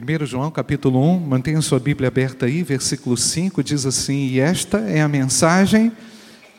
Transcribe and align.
1 0.00 0.26
João 0.26 0.48
capítulo 0.48 1.02
1, 1.02 1.18
mantenha 1.18 1.60
sua 1.60 1.80
Bíblia 1.80 2.06
aberta 2.06 2.46
aí, 2.46 2.62
versículo 2.62 3.16
5 3.16 3.64
diz 3.64 3.84
assim: 3.84 4.28
E 4.28 4.38
esta 4.38 4.78
é 4.78 5.00
a 5.00 5.08
mensagem 5.08 5.90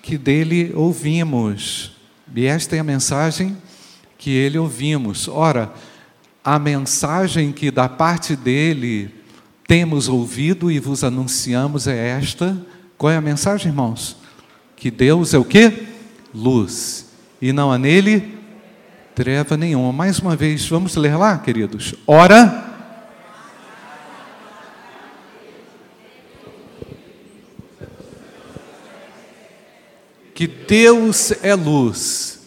que 0.02 0.18
dele 0.18 0.74
ouvimos. 0.76 1.92
E 2.36 2.46
esta 2.46 2.76
é 2.76 2.80
a 2.80 2.84
mensagem 2.84 3.56
que 4.18 4.30
ele 4.30 4.58
ouvimos. 4.58 5.30
Ora, 5.30 5.72
a 6.44 6.60
mensagem 6.60 7.54
que 7.54 7.72
da 7.72 7.88
parte 7.88 8.36
dele 8.36 9.10
temos 9.66 10.10
ouvido 10.10 10.70
e 10.70 10.78
vos 10.78 11.04
anunciamos 11.04 11.88
é 11.88 12.10
esta. 12.10 12.58
Qual 12.98 13.12
é 13.12 13.16
a 13.16 13.22
mensagem, 13.22 13.72
irmãos? 13.72 14.18
Que 14.76 14.92
Deus 14.92 15.34
é 15.34 15.38
o 15.38 15.46
que? 15.46 15.88
Luz. 16.36 17.06
E 17.42 17.54
não 17.54 17.72
há 17.72 17.78
nele 17.78 18.38
treva 19.16 19.56
nenhuma. 19.56 19.94
Mais 19.94 20.20
uma 20.20 20.36
vez, 20.36 20.68
vamos 20.68 20.98
ler 20.98 21.16
lá, 21.16 21.38
queridos. 21.38 21.96
Ora. 22.06 22.69
Que 30.40 30.48
Deus 30.48 31.34
é 31.44 31.54
luz, 31.54 32.40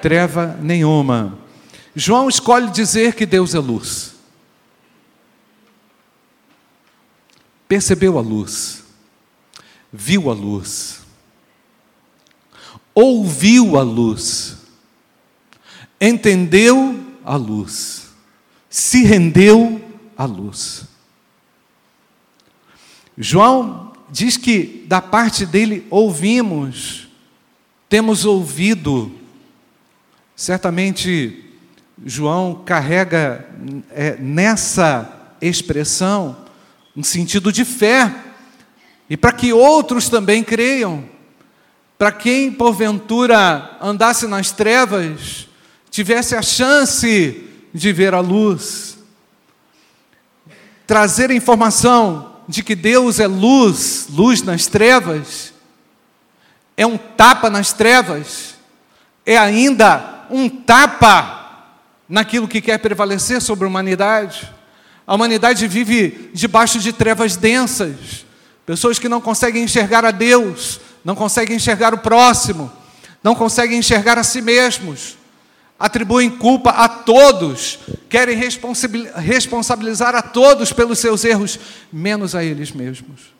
treva 0.00 0.56
nenhuma. 0.62 1.38
João 1.94 2.26
escolhe 2.26 2.70
dizer 2.70 3.14
que 3.14 3.26
Deus 3.26 3.54
é 3.54 3.58
luz. 3.58 4.14
Percebeu 7.68 8.16
a 8.16 8.22
luz, 8.22 8.82
viu 9.92 10.30
a 10.30 10.32
luz, 10.32 11.02
ouviu 12.94 13.76
a 13.76 13.82
luz, 13.82 14.56
entendeu 16.00 16.98
a 17.26 17.36
luz, 17.36 18.08
se 18.70 19.04
rendeu 19.04 19.84
à 20.16 20.24
luz. 20.24 20.86
João 23.18 23.91
diz 24.12 24.36
que 24.36 24.84
da 24.86 25.00
parte 25.00 25.46
dele 25.46 25.86
ouvimos, 25.88 27.08
temos 27.88 28.26
ouvido. 28.26 29.10
Certamente 30.36 31.46
João 32.04 32.62
carrega 32.62 33.48
é, 33.90 34.16
nessa 34.18 35.34
expressão 35.40 36.36
um 36.94 37.02
sentido 37.02 37.50
de 37.50 37.64
fé, 37.64 38.14
e 39.08 39.16
para 39.16 39.32
que 39.32 39.50
outros 39.50 40.10
também 40.10 40.44
creiam, 40.44 41.08
para 41.96 42.12
quem 42.12 42.52
porventura 42.52 43.78
andasse 43.80 44.26
nas 44.26 44.52
trevas, 44.52 45.48
tivesse 45.90 46.36
a 46.36 46.42
chance 46.42 47.48
de 47.72 47.92
ver 47.94 48.12
a 48.12 48.20
luz, 48.20 48.98
trazer 50.86 51.30
informação 51.30 52.31
de 52.48 52.62
que 52.62 52.74
Deus 52.74 53.20
é 53.20 53.26
luz, 53.26 54.08
luz 54.10 54.42
nas 54.42 54.66
trevas, 54.66 55.52
é 56.76 56.86
um 56.86 56.96
tapa 56.96 57.48
nas 57.48 57.72
trevas, 57.72 58.54
é 59.24 59.36
ainda 59.38 60.26
um 60.30 60.48
tapa 60.48 61.40
naquilo 62.08 62.48
que 62.48 62.60
quer 62.60 62.78
prevalecer 62.78 63.40
sobre 63.40 63.64
a 63.64 63.68
humanidade. 63.68 64.52
A 65.06 65.14
humanidade 65.14 65.66
vive 65.66 66.30
debaixo 66.32 66.78
de 66.78 66.92
trevas 66.92 67.36
densas, 67.36 68.26
pessoas 68.66 68.98
que 68.98 69.08
não 69.08 69.20
conseguem 69.20 69.64
enxergar 69.64 70.04
a 70.04 70.10
Deus, 70.10 70.80
não 71.04 71.14
conseguem 71.14 71.56
enxergar 71.56 71.94
o 71.94 71.98
próximo, 71.98 72.70
não 73.22 73.34
conseguem 73.34 73.78
enxergar 73.78 74.18
a 74.18 74.24
si 74.24 74.40
mesmos 74.40 75.21
atribuem 75.82 76.30
culpa 76.30 76.70
a 76.70 76.88
todos, 76.88 77.80
querem 78.08 78.38
responsabilizar 79.16 80.14
a 80.14 80.22
todos 80.22 80.72
pelos 80.72 81.00
seus 81.00 81.24
erros, 81.24 81.58
menos 81.92 82.36
a 82.36 82.44
eles 82.44 82.70
mesmos. 82.70 83.34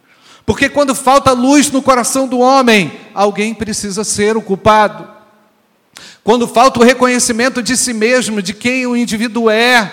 Porque 0.44 0.68
quando 0.68 0.92
falta 0.92 1.30
luz 1.30 1.70
no 1.70 1.80
coração 1.80 2.26
do 2.26 2.40
homem, 2.40 2.90
alguém 3.14 3.54
precisa 3.54 4.02
ser 4.02 4.36
o 4.36 4.42
culpado. 4.42 5.08
Quando 6.24 6.48
falta 6.48 6.80
o 6.80 6.82
reconhecimento 6.82 7.62
de 7.62 7.76
si 7.76 7.92
mesmo, 7.92 8.42
de 8.42 8.52
quem 8.52 8.88
o 8.88 8.96
indivíduo 8.96 9.48
é, 9.48 9.92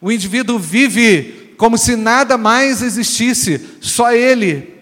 o 0.00 0.12
indivíduo 0.12 0.60
vive 0.60 1.54
como 1.56 1.76
se 1.76 1.96
nada 1.96 2.38
mais 2.38 2.82
existisse, 2.82 3.60
só 3.80 4.12
ele. 4.12 4.74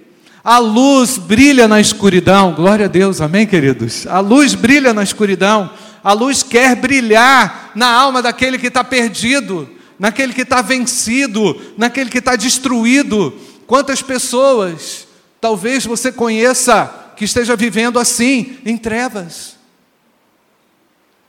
A 0.44 0.58
luz 0.58 1.16
brilha 1.16 1.66
na 1.66 1.81
escuridão, 1.81 2.52
glória 2.52 2.84
a 2.84 2.88
Deus, 2.88 3.22
amém, 3.22 3.47
queridos? 3.47 4.06
A 4.06 4.20
luz 4.20 4.54
brilha 4.54 4.92
na 4.92 5.02
escuridão. 5.02 5.70
A 6.02 6.12
luz 6.12 6.42
quer 6.42 6.74
brilhar 6.74 7.70
na 7.74 7.88
alma 7.88 8.20
daquele 8.20 8.58
que 8.58 8.66
está 8.66 8.82
perdido, 8.82 9.68
naquele 9.98 10.32
que 10.32 10.42
está 10.42 10.60
vencido, 10.60 11.74
naquele 11.76 12.10
que 12.10 12.18
está 12.18 12.34
destruído. 12.34 13.32
Quantas 13.66 14.02
pessoas 14.02 15.06
talvez 15.40 15.86
você 15.86 16.10
conheça 16.10 17.12
que 17.16 17.24
esteja 17.24 17.54
vivendo 17.54 17.98
assim, 17.98 18.58
em 18.64 18.76
trevas? 18.76 19.56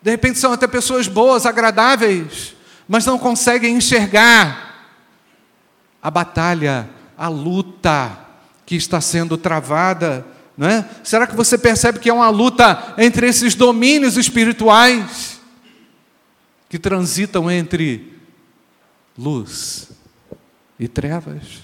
De 0.02 0.12
repente 0.12 0.40
são 0.40 0.52
até 0.52 0.68
pessoas 0.68 1.08
boas, 1.08 1.46
agradáveis, 1.46 2.56
mas 2.88 3.06
não 3.06 3.18
conseguem 3.18 3.76
enxergar 3.76 4.90
a 6.02 6.12
batalha, 6.12 6.90
a 7.18 7.30
luta 7.30 8.18
que 8.66 8.76
está 8.76 9.00
sendo 9.00 9.38
travada 9.38 10.26
não 10.58 10.68
é? 10.68 10.88
Será 11.04 11.26
que 11.26 11.36
você 11.36 11.58
percebe 11.58 12.00
que 12.00 12.10
é 12.10 12.14
uma 12.14 12.30
luta 12.30 12.94
entre 12.98 13.28
esses 13.28 13.56
domínios 13.56 14.18
espirituais 14.18 15.40
que 16.70 16.78
transitam 16.78 17.50
entre 17.50 18.14
luz 19.18 19.90
e 20.80 20.88
trevas? 20.88 21.64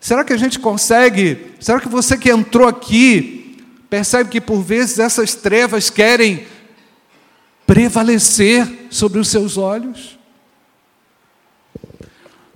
Será 0.00 0.22
que 0.24 0.32
a 0.32 0.36
gente 0.36 0.58
consegue? 0.60 1.52
Será 1.58 1.80
que 1.80 1.88
você 1.88 2.16
que 2.16 2.30
entrou 2.30 2.68
aqui 2.68 3.58
percebe 3.90 4.30
que 4.30 4.40
por 4.40 4.62
vezes 4.62 4.98
essas 4.98 5.34
trevas 5.34 5.90
querem 5.90 6.46
prevalecer 7.66 8.86
sobre 8.90 9.18
os 9.18 9.28
seus 9.28 9.56
olhos? 9.56 10.15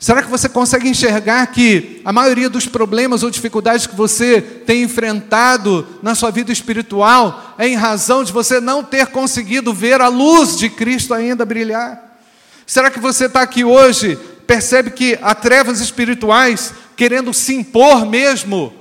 Será 0.01 0.23
que 0.23 0.31
você 0.31 0.49
consegue 0.49 0.89
enxergar 0.89 1.47
que 1.49 2.01
a 2.07 2.11
maioria 2.11 2.49
dos 2.49 2.67
problemas 2.67 3.23
ou 3.23 3.31
dificuldades 3.31 3.87
que 3.87 3.95
você 3.95 4.41
tem 4.41 4.83
enfrentado 4.83 5.87
na 6.03 6.15
sua 6.15 6.31
vida 6.31 6.51
espiritual 6.51 7.55
é 7.59 7.69
em 7.69 7.77
razão 7.77 8.25
de 8.25 8.33
você 8.33 8.63
não 8.63 8.83
ter 8.83 9.09
conseguido 9.09 9.75
ver 9.75 10.01
a 10.01 10.09
luz 10.09 10.57
de 10.57 10.71
Cristo 10.71 11.13
ainda 11.13 11.45
brilhar? 11.45 12.19
Será 12.67 12.91
que 12.91 12.99
você 12.99 13.27
está 13.27 13.43
aqui 13.43 13.63
hoje, 13.63 14.19
percebe 14.47 14.91
que 14.91 15.19
há 15.21 15.35
trevas 15.35 15.81
espirituais 15.81 16.73
querendo 16.97 17.35
se 17.35 17.55
impor 17.55 18.07
mesmo 18.07 18.73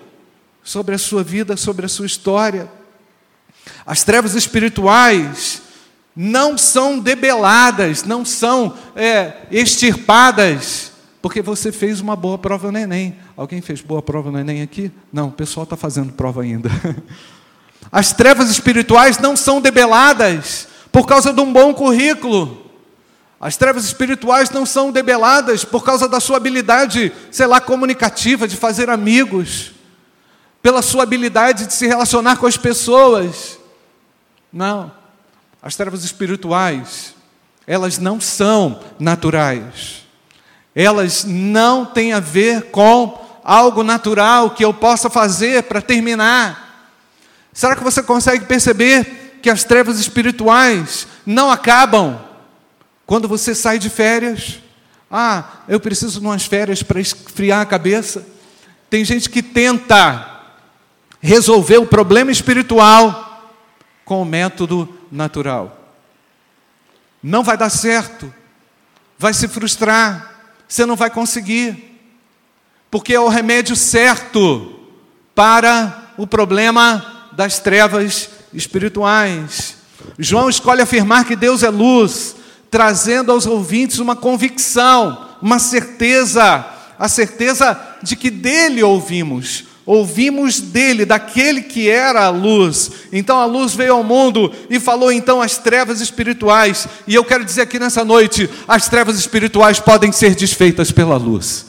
sobre 0.64 0.96
a 0.96 0.98
sua 0.98 1.22
vida, 1.22 1.58
sobre 1.58 1.86
a 1.86 1.90
sua 1.90 2.06
história? 2.06 2.72
As 3.86 4.06
trevas 4.06 4.36
espirituais 4.36 5.64
não 6.16 6.58
são 6.58 6.98
debeladas, 6.98 8.06
não 8.06 8.24
são 8.24 8.74
é, 8.96 9.34
extirpadas 9.52 10.89
porque 11.22 11.42
você 11.42 11.72
fez 11.72 12.00
uma 12.00 12.16
boa 12.16 12.38
prova 12.38 12.72
no 12.72 12.78
Enem. 12.78 13.18
Alguém 13.36 13.62
fez 13.62 13.82
boa 13.82 14.02
prova 14.02 14.32
no 14.32 14.40
Enem 14.40 14.62
aqui? 14.62 14.92
Não, 15.12 15.28
o 15.28 15.32
pessoal 15.32 15.66
está 15.66 15.76
fazendo 15.76 16.14
prova 16.14 16.42
ainda. 16.42 16.70
As 17.92 18.14
trevas 18.14 18.50
espirituais 18.50 19.18
não 19.18 19.36
são 19.36 19.60
debeladas 19.60 20.68
por 20.92 21.06
causa 21.06 21.34
de 21.34 21.42
um 21.42 21.52
bom 21.52 21.74
currículo. 21.74 22.66
As 23.40 23.58
trevas 23.58 23.86
espirituais 23.86 24.50
não 24.50 24.66
são 24.66 24.92
debeladas 24.92 25.64
por 25.64 25.84
causa 25.84 26.08
da 26.08 26.20
sua 26.20 26.38
habilidade, 26.38 27.12
sei 27.32 27.48
lá, 27.48 27.60
comunicativa, 27.62 28.48
de 28.48 28.56
fazer 28.56 28.90
amigos, 28.90 29.72
pela 30.62 30.82
sua 30.82 31.04
habilidade 31.04 31.66
de 31.66 31.74
se 31.74 31.88
relacionar 31.88 32.38
com 32.38 32.48
as 32.48 32.58
pessoas. 32.58 33.58
Não. 34.52 34.92
As 35.62 35.76
trevas 35.76 36.04
espirituais, 36.04 37.14
elas 37.66 37.98
não 37.98 38.20
são 38.20 38.82
naturais 39.00 40.09
elas 40.76 41.24
não 41.26 41.86
têm 41.86 42.14
a 42.14 42.20
ver 42.20 42.72
com 42.72 43.20
algo 43.44 43.84
natural 43.84 44.52
que 44.52 44.64
eu 44.64 44.74
possa 44.74 45.10
fazer 45.10 45.64
para 45.64 45.82
terminar. 45.82 46.92
Será 47.52 47.76
que 47.76 47.84
você 47.84 48.04
consegue 48.04 48.46
perceber 48.46 49.40
que 49.42 49.50
as 49.50 49.64
trevas 49.64 50.00
espirituais 50.00 51.08
não 51.26 51.50
acabam 51.50 52.20
quando 53.06 53.28
você 53.28 53.56
sai 53.56 53.80
de 53.80 53.90
férias? 53.90 54.60
Ah, 55.10 55.64
eu 55.68 55.80
preciso 55.80 56.20
de 56.20 56.26
umas 56.26 56.46
férias 56.46 56.84
para 56.84 57.02
esfriar 57.02 57.62
a 57.62 57.66
cabeça. 57.66 58.26
Tem 58.90 59.04
gente 59.04 59.30
que 59.30 59.42
tenta 59.42 60.42
resolver 61.20 61.78
o 61.78 61.88
problema 61.88 62.32
espiritual 62.32 63.52
com 64.06 64.22
o 64.22 64.26
método 64.26 64.88
natural. 65.12 65.76
Não 67.22 67.44
vai 67.44 67.58
dar 67.58 67.70
certo, 67.70 68.34
vai 69.18 69.34
se 69.34 69.48
frustrar, 69.48 70.39
você 70.70 70.86
não 70.86 70.96
vai 70.96 71.10
conseguir, 71.10 72.00
porque 72.92 73.16
é 73.16 73.20
o 73.20 73.28
remédio 73.28 73.76
certo 73.76 74.80
para 75.34 76.12
o 76.16 76.28
problema 76.28 77.28
das 77.32 77.58
trevas 77.58 78.30
espirituais. 78.54 79.78
João 80.20 80.48
escolhe 80.48 80.84
afirmar 80.84 81.26
que 81.26 81.36
Deus 81.36 81.64
é 81.64 81.70
luz, 81.70 82.36
trazendo 82.70 83.32
aos 83.32 83.48
ouvintes 83.48 83.98
uma 83.98 84.16
convicção, 84.16 85.30
uma 85.42 85.58
certeza, 85.58 86.66
a 87.00 87.08
certeza 87.08 87.98
de 88.04 88.16
que 88.16 88.30
dele 88.30 88.84
ouvimos, 88.84 89.66
ouvimos 89.90 90.62
dele, 90.62 91.04
daquele 91.04 91.64
que 91.64 91.90
era 91.90 92.26
a 92.26 92.30
luz. 92.30 92.92
Então 93.12 93.40
a 93.40 93.46
luz 93.46 93.74
veio 93.74 93.96
ao 93.96 94.04
mundo 94.04 94.54
e 94.70 94.80
falou 94.80 95.12
então 95.12 95.42
as 95.42 95.58
trevas 95.58 96.00
espirituais. 96.00 96.88
E 97.08 97.16
eu 97.16 97.26
quero 97.26 97.44
dizer 97.44 97.64
aqui 97.64 97.80
nessa 97.80 98.06
noite: 98.06 98.48
as 98.68 98.88
trevas 98.88 99.18
espirituais 99.18 99.80
podem 99.80 100.12
ser 100.12 100.36
desfeitas 100.36 100.92
pela 100.92 101.18
luz. 101.18 101.66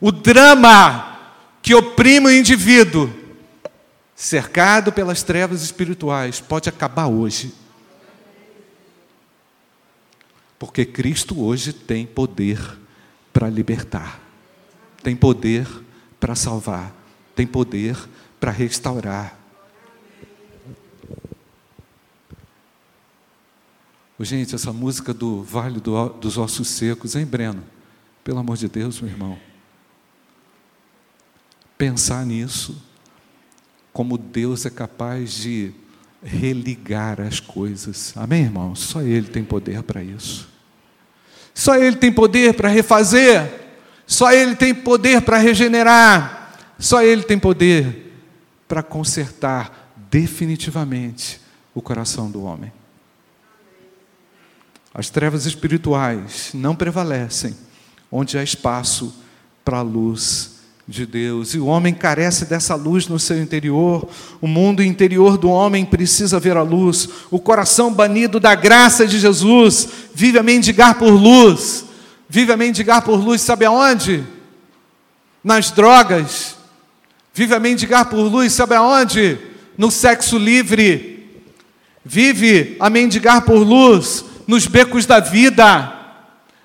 O 0.00 0.10
drama 0.10 1.18
que 1.60 1.74
oprime 1.74 2.28
o 2.28 2.32
indivíduo, 2.32 3.12
cercado 4.16 4.90
pelas 4.90 5.22
trevas 5.22 5.60
espirituais, 5.60 6.40
pode 6.40 6.66
acabar 6.66 7.08
hoje. 7.08 7.52
Porque 10.58 10.86
Cristo 10.86 11.44
hoje 11.44 11.74
tem 11.74 12.06
poder 12.06 12.58
para 13.34 13.50
libertar, 13.50 14.18
tem 15.02 15.14
poder 15.14 15.66
para 15.66 15.87
salvar, 16.34 16.94
tem 17.34 17.46
poder 17.46 17.96
para 18.38 18.50
restaurar. 18.50 19.38
Gente, 24.20 24.54
essa 24.54 24.72
música 24.72 25.14
do 25.14 25.44
Vale 25.44 25.78
do, 25.78 26.08
dos 26.08 26.36
Ossos 26.36 26.68
Secos, 26.68 27.14
hein, 27.14 27.24
Breno? 27.24 27.62
Pelo 28.24 28.38
amor 28.38 28.56
de 28.56 28.68
Deus, 28.68 29.00
meu 29.00 29.10
irmão. 29.10 29.38
Pensar 31.76 32.26
nisso, 32.26 32.82
como 33.92 34.18
Deus 34.18 34.66
é 34.66 34.70
capaz 34.70 35.32
de 35.32 35.72
religar 36.22 37.20
as 37.20 37.38
coisas. 37.38 38.12
Amém, 38.16 38.42
irmão? 38.42 38.74
Só 38.74 39.02
Ele 39.02 39.28
tem 39.28 39.44
poder 39.44 39.84
para 39.84 40.02
isso. 40.02 40.48
Só 41.54 41.76
Ele 41.76 41.96
tem 41.96 42.12
poder 42.12 42.54
para 42.54 42.68
refazer. 42.68 43.67
Só 44.08 44.32
Ele 44.32 44.56
tem 44.56 44.74
poder 44.74 45.20
para 45.20 45.36
regenerar. 45.36 46.56
Só 46.78 47.02
Ele 47.02 47.22
tem 47.22 47.38
poder 47.38 48.14
para 48.66 48.82
consertar 48.82 49.92
definitivamente 50.10 51.40
o 51.74 51.82
coração 51.82 52.30
do 52.30 52.42
homem. 52.42 52.72
As 54.94 55.10
trevas 55.10 55.44
espirituais 55.44 56.50
não 56.54 56.74
prevalecem 56.74 57.54
onde 58.10 58.38
há 58.38 58.42
espaço 58.42 59.14
para 59.62 59.78
a 59.78 59.82
luz 59.82 60.56
de 60.88 61.04
Deus. 61.04 61.52
E 61.52 61.58
o 61.58 61.66
homem 61.66 61.92
carece 61.92 62.46
dessa 62.46 62.74
luz 62.74 63.06
no 63.06 63.18
seu 63.18 63.40
interior. 63.40 64.08
O 64.40 64.46
mundo 64.48 64.82
interior 64.82 65.36
do 65.36 65.50
homem 65.50 65.84
precisa 65.84 66.40
ver 66.40 66.56
a 66.56 66.62
luz. 66.62 67.08
O 67.30 67.38
coração 67.38 67.92
banido 67.92 68.40
da 68.40 68.54
graça 68.54 69.06
de 69.06 69.18
Jesus 69.18 69.86
vive 70.14 70.38
a 70.38 70.42
mendigar 70.42 70.98
por 70.98 71.10
luz. 71.10 71.84
Vive 72.28 72.52
a 72.52 72.56
mendigar 72.56 73.02
por 73.02 73.16
luz, 73.16 73.40
sabe 73.40 73.64
aonde? 73.64 74.24
Nas 75.42 75.70
drogas. 75.70 76.56
Vive 77.32 77.54
a 77.54 77.60
mendigar 77.60 78.10
por 78.10 78.20
luz, 78.20 78.52
sabe 78.52 78.74
aonde? 78.74 79.38
No 79.76 79.90
sexo 79.90 80.36
livre. 80.36 81.42
Vive 82.04 82.76
a 82.80 82.90
mendigar 82.90 83.42
por 83.42 83.58
luz 83.58 84.24
nos 84.46 84.66
becos 84.66 85.06
da 85.06 85.20
vida. 85.20 85.94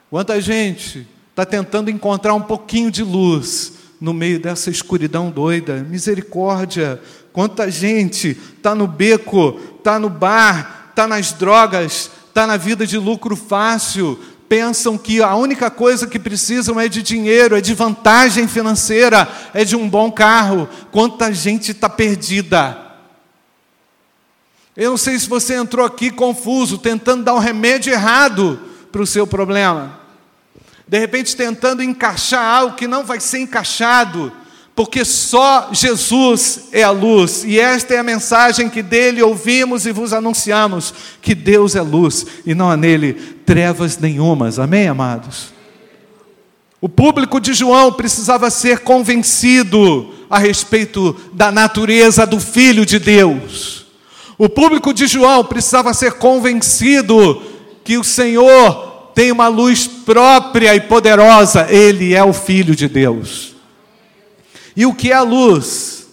Quanta 0.10 0.39
gente 0.42 1.07
está 1.30 1.45
tentando 1.45 1.89
encontrar 1.89 2.33
um 2.33 2.42
pouquinho 2.42 2.92
de 2.92 3.04
luz 3.04 3.74
no 4.00 4.13
meio 4.13 4.39
dessa 4.39 4.69
escuridão 4.69 5.31
doida. 5.31 5.77
Misericórdia. 5.77 7.01
Quanta 7.31 7.71
gente 7.71 8.38
está 8.57 8.75
no 8.75 8.86
beco, 8.86 9.59
está 9.77 9.98
no 9.98 10.09
bar, 10.09 10.88
está 10.89 11.07
nas 11.07 11.31
drogas, 11.31 12.12
está 12.27 12.45
na 12.45 12.57
vida 12.57 12.86
de 12.86 12.98
lucro 12.98 13.36
fácil, 13.36 14.19
pensam 14.48 14.98
que 14.98 15.22
a 15.22 15.36
única 15.36 15.72
coisa 15.72 16.07
que 16.07 16.19
precisam 16.19 16.80
é 16.80 16.88
de 16.88 17.01
dinheiro, 17.01 17.56
é 17.56 17.62
de 17.62 17.74
vantagem 17.74 18.48
financeira, 18.48 19.28
é 19.54 19.63
de 19.63 19.75
um 19.75 19.90
bom 19.90 20.12
carro. 20.12 20.69
Quanta 20.92 21.34
gente 21.34 21.72
está 21.72 21.90
perdida. 21.90 22.78
Eu 24.75 24.92
não 24.92 24.98
sei 24.98 25.18
se 25.18 25.28
você 25.28 25.56
entrou 25.56 25.86
aqui 25.86 26.10
confuso, 26.10 26.78
tentando 26.78 27.24
dar 27.24 27.36
um 27.36 27.40
remédio 27.40 27.94
errado 27.94 28.60
para 28.92 29.01
o 29.01 29.07
seu 29.07 29.25
problema. 29.25 30.00
De 30.88 31.00
repente, 31.00 31.36
tentando 31.36 31.84
encaixar 31.84 32.44
algo 32.44 32.75
que 32.75 32.88
não 32.88 33.04
vai 33.04 33.19
ser 33.19 33.40
encaixado 33.40 34.31
porque 34.75 35.06
só 35.06 35.69
Jesus 35.72 36.69
é 36.72 36.81
a 36.81 36.90
luz, 36.90 37.44
e 37.45 37.60
esta 37.60 37.94
é 37.94 38.00
a 38.00 38.04
mensagem 38.04 38.69
que 38.69 38.81
dele 38.81 39.22
ouvimos 39.22 39.86
e 39.86 39.92
vos 39.92 40.13
anunciamos: 40.13 40.94
que 41.22 41.36
Deus 41.36 41.75
é 41.75 41.81
luz 41.81 42.25
e 42.45 42.56
não 42.56 42.72
há 42.72 42.78
nele 42.78 43.32
trevas 43.45 43.98
nenhumas. 43.98 44.60
Amém, 44.60 44.88
amados? 44.88 45.54
O 46.81 46.90
público 46.90 47.40
de 47.40 47.54
João 47.54 47.94
precisava 47.94 48.50
ser 48.50 48.80
convencido 48.80 50.13
a 50.30 50.38
respeito 50.38 51.16
da 51.31 51.51
natureza 51.51 52.25
do 52.25 52.40
Filho 52.40 52.86
de 52.86 53.00
Deus. 53.00 53.86
O 54.38 54.50
público 54.50 54.94
de 54.94 55.07
João 55.07 55.45
precisava 55.45 55.94
ser 55.94 56.13
convencido 56.13 57.42
que 57.84 57.98
o 57.98 58.04
Senhor 58.04 59.12
tem 59.16 59.31
uma 59.31 59.48
luz 59.48 59.88
própria 59.88 60.75
e 60.75 60.81
poderosa, 60.81 61.68
Ele 61.69 62.13
é 62.13 62.24
o 62.24 62.34
Filho 62.34 62.75
de 62.75 62.90
Deus. 62.90 63.56
E 64.75 64.86
o 64.86 64.94
que 64.94 65.12
é 65.12 65.16
a 65.16 65.22
luz? 65.22 66.07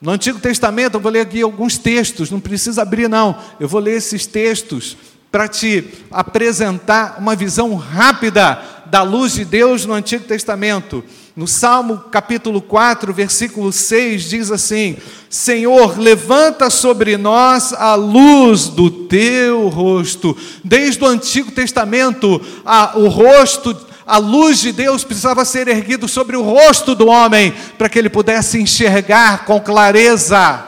No 0.00 0.12
Antigo 0.12 0.38
Testamento, 0.38 0.94
eu 0.94 1.00
vou 1.00 1.12
ler 1.12 1.20
aqui 1.20 1.42
alguns 1.42 1.76
textos, 1.76 2.30
não 2.30 2.40
precisa 2.40 2.82
abrir, 2.82 3.08
não. 3.08 3.36
Eu 3.60 3.68
vou 3.68 3.80
ler 3.80 3.96
esses 3.96 4.26
textos 4.26 4.96
para 5.30 5.46
te 5.46 5.84
apresentar 6.10 7.16
uma 7.18 7.36
visão 7.36 7.74
rápida 7.74 8.62
da 8.86 9.02
luz 9.02 9.34
de 9.34 9.44
Deus 9.44 9.84
no 9.84 9.94
Antigo 9.94 10.24
Testamento. 10.24 11.04
No 11.36 11.46
Salmo 11.46 11.98
capítulo 12.10 12.60
4, 12.60 13.12
versículo 13.12 13.72
6, 13.72 14.24
diz 14.24 14.50
assim: 14.50 14.96
Senhor, 15.30 15.98
levanta 15.98 16.70
sobre 16.70 17.16
nós 17.16 17.72
a 17.72 17.94
luz 17.94 18.68
do 18.68 18.90
teu 18.90 19.68
rosto. 19.68 20.36
Desde 20.64 21.04
o 21.04 21.06
Antigo 21.06 21.52
Testamento, 21.52 22.40
a, 22.64 22.98
o 22.98 23.08
rosto 23.08 23.76
a 24.08 24.16
luz 24.16 24.58
de 24.60 24.72
Deus 24.72 25.04
precisava 25.04 25.44
ser 25.44 25.68
erguida 25.68 26.08
sobre 26.08 26.34
o 26.34 26.42
rosto 26.42 26.94
do 26.94 27.08
homem, 27.08 27.52
para 27.76 27.90
que 27.90 27.98
ele 27.98 28.08
pudesse 28.08 28.58
enxergar 28.58 29.44
com 29.44 29.60
clareza, 29.60 30.64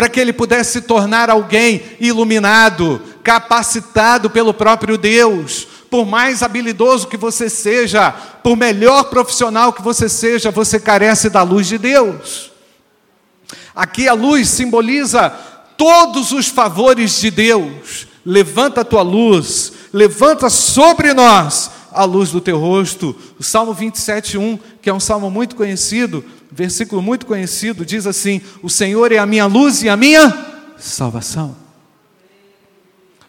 para 0.00 0.08
que 0.08 0.18
ele 0.18 0.32
pudesse 0.32 0.72
se 0.72 0.80
tornar 0.80 1.28
alguém 1.28 1.82
iluminado, 2.00 3.02
capacitado 3.22 4.30
pelo 4.30 4.54
próprio 4.54 4.96
Deus. 4.96 5.68
Por 5.90 6.06
mais 6.06 6.42
habilidoso 6.42 7.06
que 7.06 7.18
você 7.18 7.50
seja, 7.50 8.10
por 8.42 8.56
melhor 8.56 9.10
profissional 9.10 9.74
que 9.74 9.82
você 9.82 10.08
seja, 10.08 10.50
você 10.50 10.80
carece 10.80 11.28
da 11.28 11.42
luz 11.42 11.66
de 11.66 11.76
Deus. 11.76 12.50
Aqui 13.76 14.08
a 14.08 14.14
luz 14.14 14.48
simboliza 14.48 15.28
todos 15.76 16.32
os 16.32 16.48
favores 16.48 17.20
de 17.20 17.30
Deus. 17.30 18.06
Levanta 18.24 18.80
a 18.80 18.84
tua 18.86 19.02
luz, 19.02 19.70
levanta 19.92 20.48
sobre 20.48 21.12
nós 21.12 21.70
a 21.92 22.04
luz 22.04 22.30
do 22.30 22.40
teu 22.40 22.58
rosto. 22.58 23.14
O 23.38 23.42
Salmo 23.42 23.74
27, 23.74 24.38
1, 24.38 24.58
que 24.80 24.88
é 24.88 24.94
um 24.94 25.00
salmo 25.00 25.30
muito 25.30 25.54
conhecido, 25.54 26.24
versículo 26.52 27.00
muito 27.00 27.26
conhecido, 27.26 27.84
diz 27.84 28.06
assim: 28.06 28.40
O 28.62 28.68
Senhor 28.68 29.12
é 29.12 29.18
a 29.18 29.26
minha 29.26 29.46
luz 29.46 29.82
e 29.82 29.88
a 29.88 29.96
minha 29.96 30.46
salvação. 30.78 31.56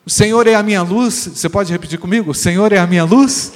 O 0.06 0.10
Senhor 0.10 0.48
é 0.48 0.56
a 0.56 0.64
minha 0.64 0.82
luz, 0.82 1.30
você 1.34 1.48
pode 1.48 1.72
repetir 1.72 2.00
comigo? 2.00 2.32
O 2.32 2.36
Senhor 2.36 2.74
é 2.74 2.80
a 2.80 2.88
minha 2.88 3.04
luz 3.04 3.54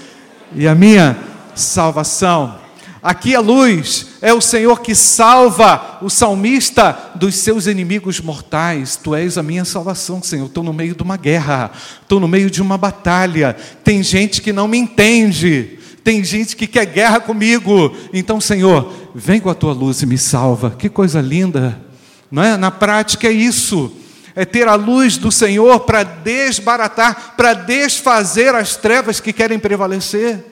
e 0.55 0.67
a 0.67 0.75
minha 0.75 1.17
salvação. 1.55 2.65
Aqui 3.01 3.36
a 3.36 3.39
luz 3.39 4.07
é 4.19 4.34
o 4.34 4.41
Senhor 4.41 4.81
que 4.81 4.95
salva 4.95 6.00
o 6.01 6.10
salmista 6.10 6.98
dos 7.13 7.36
seus 7.36 7.67
inimigos 7.67 8.19
mortais. 8.19 8.95
Tu 8.95 9.13
és 9.13 9.38
a 9.38 9.43
minha 9.43 9.63
salvação, 9.63 10.24
Senhor. 10.24 10.48
Estou 10.48 10.63
no 10.63 10.74
meio 10.74 10.95
de 10.95 11.03
uma 11.03 11.15
guerra, 11.15 11.72
estou 12.01 12.19
no 12.19 12.27
meio 12.27 12.50
de 12.50 12.63
uma 12.63 12.79
batalha. 12.79 13.55
Tem 13.84 14.01
gente 14.01 14.41
que 14.41 14.51
não 14.51 14.67
me 14.67 14.79
entende, 14.79 15.77
tem 16.05 16.24
gente 16.24 16.55
que 16.55 16.67
quer 16.67 16.85
guerra 16.85 17.19
comigo. 17.19 17.91
Então, 18.13 18.39
Senhor, 18.39 18.93
vem 19.15 19.41
com 19.41 19.50
a 19.50 19.55
tua 19.55 19.74
luz 19.74 20.03
e 20.03 20.05
me 20.05 20.19
salva. 20.19 20.69
Que 20.69 20.88
coisa 20.88 21.19
linda, 21.19 21.81
não 22.29 22.43
é? 22.43 22.55
Na 22.55 22.69
prática 22.69 23.27
é 23.27 23.31
isso 23.31 23.91
é 24.35 24.43
ter 24.43 24.67
a 24.67 24.75
luz 24.75 25.17
do 25.17 25.31
Senhor 25.31 25.79
para 25.79 26.03
desbaratar, 26.03 27.35
para 27.38 27.53
desfazer 27.53 28.53
as 28.53 28.75
trevas 28.75 29.21
que 29.21 29.31
querem 29.31 29.57
prevalecer. 29.57 30.43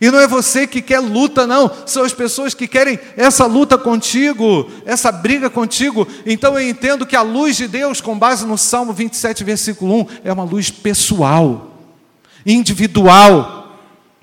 E 0.00 0.10
não 0.10 0.18
é 0.18 0.26
você 0.26 0.66
que 0.66 0.82
quer 0.82 0.98
luta, 0.98 1.46
não. 1.46 1.70
São 1.86 2.02
as 2.02 2.12
pessoas 2.12 2.52
que 2.52 2.66
querem 2.66 2.98
essa 3.16 3.46
luta 3.46 3.78
contigo, 3.78 4.68
essa 4.84 5.12
briga 5.12 5.48
contigo. 5.48 6.06
Então 6.26 6.58
eu 6.58 6.68
entendo 6.68 7.06
que 7.06 7.14
a 7.14 7.22
luz 7.22 7.56
de 7.56 7.68
Deus, 7.68 8.00
com 8.00 8.18
base 8.18 8.44
no 8.44 8.58
Salmo 8.58 8.92
27, 8.92 9.44
versículo 9.44 10.00
1, 10.00 10.06
é 10.24 10.32
uma 10.32 10.44
luz 10.44 10.70
pessoal, 10.70 11.78
individual, 12.44 13.57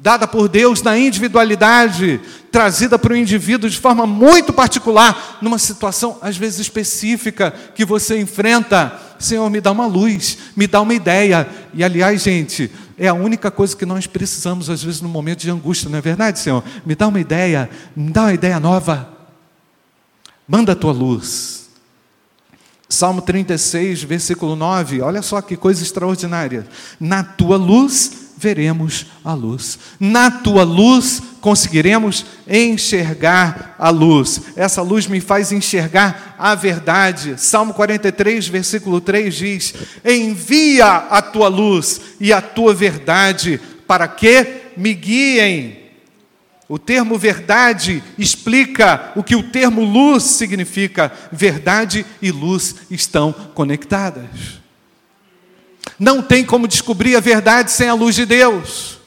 dada 0.05 0.27
por 0.27 0.47
Deus 0.47 0.83
na 0.83 0.95
individualidade, 0.95 2.21
trazida 2.51 2.99
para 2.99 3.13
o 3.13 3.17
indivíduo 3.17 3.67
de 3.67 3.79
forma 3.79 4.05
muito 4.05 4.53
particular, 4.53 5.39
numa 5.41 5.57
situação 5.57 6.19
às 6.21 6.37
vezes 6.37 6.59
específica 6.59 7.51
que 7.73 7.83
você 7.83 8.21
enfrenta 8.21 9.01
Senhor, 9.17 9.49
me 9.49 9.59
dá 9.59 9.71
uma 9.71 9.87
luz, 9.87 10.37
me 10.55 10.67
dá 10.67 10.81
uma 10.81 10.93
ideia. 10.93 11.47
E 11.73 11.83
aliás, 11.83 12.21
gente, 12.21 12.69
é 12.97 13.07
a 13.07 13.13
única 13.15 13.49
coisa 13.49 13.75
que 13.75 13.85
nós 13.85 14.05
precisamos, 14.05 14.69
às 14.69 14.83
vezes, 14.83 15.01
no 15.01 15.09
momento 15.09 15.39
de 15.39 15.49
angústia, 15.49 15.89
não 15.89 15.97
é 15.97 16.01
verdade, 16.01 16.37
Senhor? 16.37 16.63
Me 16.85 16.93
dá 16.93 17.07
uma 17.07 17.19
ideia, 17.19 17.67
me 17.95 18.11
dá 18.11 18.23
uma 18.23 18.33
ideia 18.33 18.59
nova. 18.59 19.09
Manda 20.47 20.73
a 20.73 20.75
tua 20.75 20.91
luz. 20.91 21.69
Salmo 22.89 23.21
36, 23.21 24.03
versículo 24.03 24.55
9, 24.55 25.01
olha 25.01 25.21
só 25.21 25.41
que 25.41 25.55
coisa 25.55 25.81
extraordinária. 25.81 26.67
Na 26.99 27.23
tua 27.23 27.55
luz 27.55 28.24
veremos 28.45 29.07
a 29.23 29.33
luz. 29.33 29.79
Na 29.99 30.29
tua 30.29 30.63
luz 30.63 31.19
conseguiremos 31.41 32.23
enxergar 32.47 33.75
a 33.79 33.89
luz. 33.89 34.39
Essa 34.55 34.83
luz 34.83 35.07
me 35.07 35.19
faz 35.19 35.51
enxergar 35.51 36.35
a 36.37 36.53
verdade. 36.53 37.41
Salmo 37.41 37.73
43, 37.73 38.47
versículo 38.47 39.01
3 39.01 39.33
diz: 39.33 39.73
Envia 40.05 40.85
a 40.85 41.23
tua 41.23 41.47
luz 41.47 41.99
e 42.19 42.31
a 42.31 42.39
tua 42.39 42.71
verdade 42.71 43.59
para 43.87 44.07
que 44.07 44.73
me 44.77 44.93
guiem. 44.93 45.79
O 46.69 46.77
termo 46.77 47.17
verdade 47.17 48.03
explica 48.15 49.11
o 49.15 49.23
que 49.23 49.35
o 49.35 49.41
termo 49.41 49.83
luz 49.83 50.23
significa. 50.23 51.11
Verdade 51.31 52.05
e 52.21 52.29
luz 52.29 52.75
estão 52.91 53.33
conectadas. 53.33 54.64
Não 55.99 56.21
tem 56.21 56.45
como 56.45 56.67
descobrir 56.67 57.15
a 57.15 57.19
verdade 57.19 57.71
sem 57.71 57.87
a 57.87 57.93
luz 57.93 58.15
de 58.15 58.25
Deus. 58.25 58.99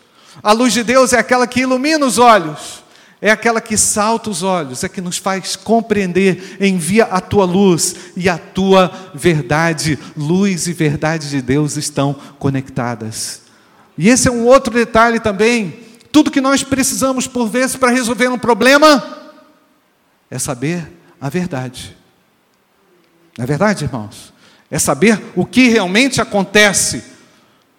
A 0.42 0.52
luz 0.52 0.72
de 0.72 0.82
Deus 0.82 1.12
é 1.12 1.18
aquela 1.18 1.46
que 1.46 1.60
ilumina 1.60 2.06
os 2.06 2.18
olhos, 2.18 2.82
é 3.20 3.30
aquela 3.30 3.60
que 3.60 3.76
salta 3.76 4.30
os 4.30 4.42
olhos, 4.42 4.84
é 4.84 4.88
que 4.88 5.00
nos 5.00 5.18
faz 5.18 5.56
compreender, 5.56 6.56
envia 6.60 7.04
a 7.04 7.20
tua 7.20 7.44
luz 7.44 7.96
e 8.16 8.28
a 8.28 8.38
tua 8.38 8.92
verdade. 9.12 9.98
Luz 10.16 10.68
e 10.68 10.72
verdade 10.72 11.28
de 11.28 11.42
Deus 11.42 11.76
estão 11.76 12.14
conectadas. 12.38 13.42
E 13.96 14.08
esse 14.08 14.28
é 14.28 14.30
um 14.30 14.46
outro 14.46 14.72
detalhe 14.72 15.18
também. 15.18 15.80
Tudo 16.12 16.30
que 16.30 16.40
nós 16.40 16.62
precisamos, 16.62 17.26
por 17.26 17.48
vezes, 17.48 17.74
para 17.74 17.90
resolver 17.90 18.28
um 18.28 18.38
problema, 18.38 19.04
é 20.30 20.38
saber 20.38 20.90
a 21.20 21.28
verdade. 21.28 21.96
Não 23.36 23.42
é 23.42 23.46
verdade, 23.46 23.84
irmãos? 23.84 24.32
É 24.70 24.78
saber 24.78 25.20
o 25.34 25.44
que 25.44 25.68
realmente 25.68 26.20
acontece. 26.20 27.02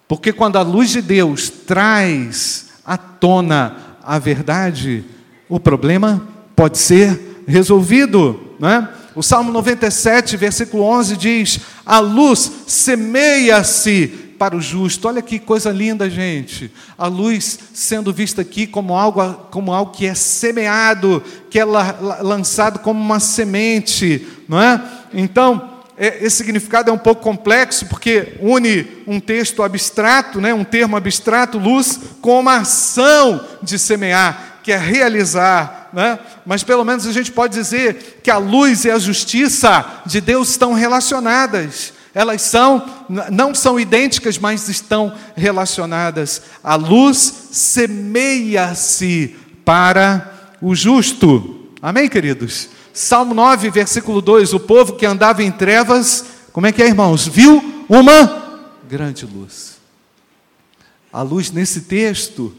Porque 0.08 0.32
quando 0.32 0.56
a 0.56 0.62
luz 0.62 0.90
de 0.90 1.00
Deus 1.00 1.48
traz 1.48 2.68
à 2.84 2.96
tona 2.96 3.76
a 4.02 4.18
verdade, 4.18 5.04
o 5.48 5.60
problema 5.60 6.26
pode 6.56 6.78
ser 6.78 7.44
resolvido. 7.46 8.56
Né? 8.58 8.88
O 9.14 9.22
Salmo 9.22 9.52
97, 9.52 10.36
versículo 10.36 10.82
11 10.82 11.16
diz: 11.16 11.60
A 11.86 12.00
luz 12.00 12.50
semeia-se 12.66 14.08
para 14.40 14.56
o 14.56 14.60
justo. 14.60 15.06
Olha 15.06 15.20
que 15.20 15.38
coisa 15.38 15.70
linda, 15.70 16.08
gente. 16.08 16.72
A 16.96 17.06
luz 17.06 17.58
sendo 17.74 18.12
vista 18.12 18.40
aqui 18.40 18.66
como 18.66 18.96
algo, 18.96 19.34
como 19.50 19.72
algo 19.72 19.92
que 19.92 20.06
é 20.06 20.14
semeado, 20.14 21.22
que 21.50 21.58
é 21.58 21.64
lançado 21.64 22.78
como 22.78 22.98
uma 22.98 23.20
semente, 23.20 24.26
não 24.48 24.60
é? 24.60 24.82
Então, 25.12 25.69
esse 26.00 26.38
significado 26.38 26.88
é 26.88 26.92
um 26.92 26.98
pouco 26.98 27.20
complexo, 27.20 27.84
porque 27.84 28.38
une 28.40 28.86
um 29.06 29.20
texto 29.20 29.62
abstrato, 29.62 30.40
né, 30.40 30.54
um 30.54 30.64
termo 30.64 30.96
abstrato, 30.96 31.58
luz, 31.58 32.00
com 32.22 32.40
uma 32.40 32.56
ação 32.56 33.44
de 33.62 33.78
semear, 33.78 34.60
que 34.62 34.72
é 34.72 34.78
realizar. 34.78 35.90
Né? 35.92 36.18
Mas 36.46 36.62
pelo 36.62 36.86
menos 36.86 37.06
a 37.06 37.12
gente 37.12 37.30
pode 37.30 37.52
dizer 37.52 38.20
que 38.22 38.30
a 38.30 38.38
luz 38.38 38.86
e 38.86 38.90
a 38.90 38.98
justiça 38.98 39.84
de 40.06 40.22
Deus 40.22 40.48
estão 40.48 40.72
relacionadas. 40.72 41.92
Elas 42.14 42.40
são, 42.42 42.82
não 43.30 43.54
são 43.54 43.78
idênticas, 43.78 44.38
mas 44.38 44.70
estão 44.70 45.14
relacionadas. 45.36 46.40
A 46.64 46.76
luz 46.76 47.48
semeia-se 47.52 49.36
para 49.66 50.32
o 50.62 50.74
justo. 50.74 51.68
Amém, 51.82 52.08
queridos? 52.08 52.70
Salmo 53.00 53.32
9, 53.32 53.70
versículo 53.70 54.20
2: 54.20 54.52
O 54.52 54.60
povo 54.60 54.94
que 54.94 55.06
andava 55.06 55.42
em 55.42 55.50
trevas, 55.50 56.26
como 56.52 56.66
é 56.66 56.72
que 56.72 56.82
é, 56.82 56.86
irmãos? 56.86 57.26
Viu 57.26 57.84
uma 57.88 58.60
grande 58.86 59.24
luz. 59.24 59.78
A 61.10 61.22
luz 61.22 61.50
nesse 61.50 61.80
texto, 61.82 62.54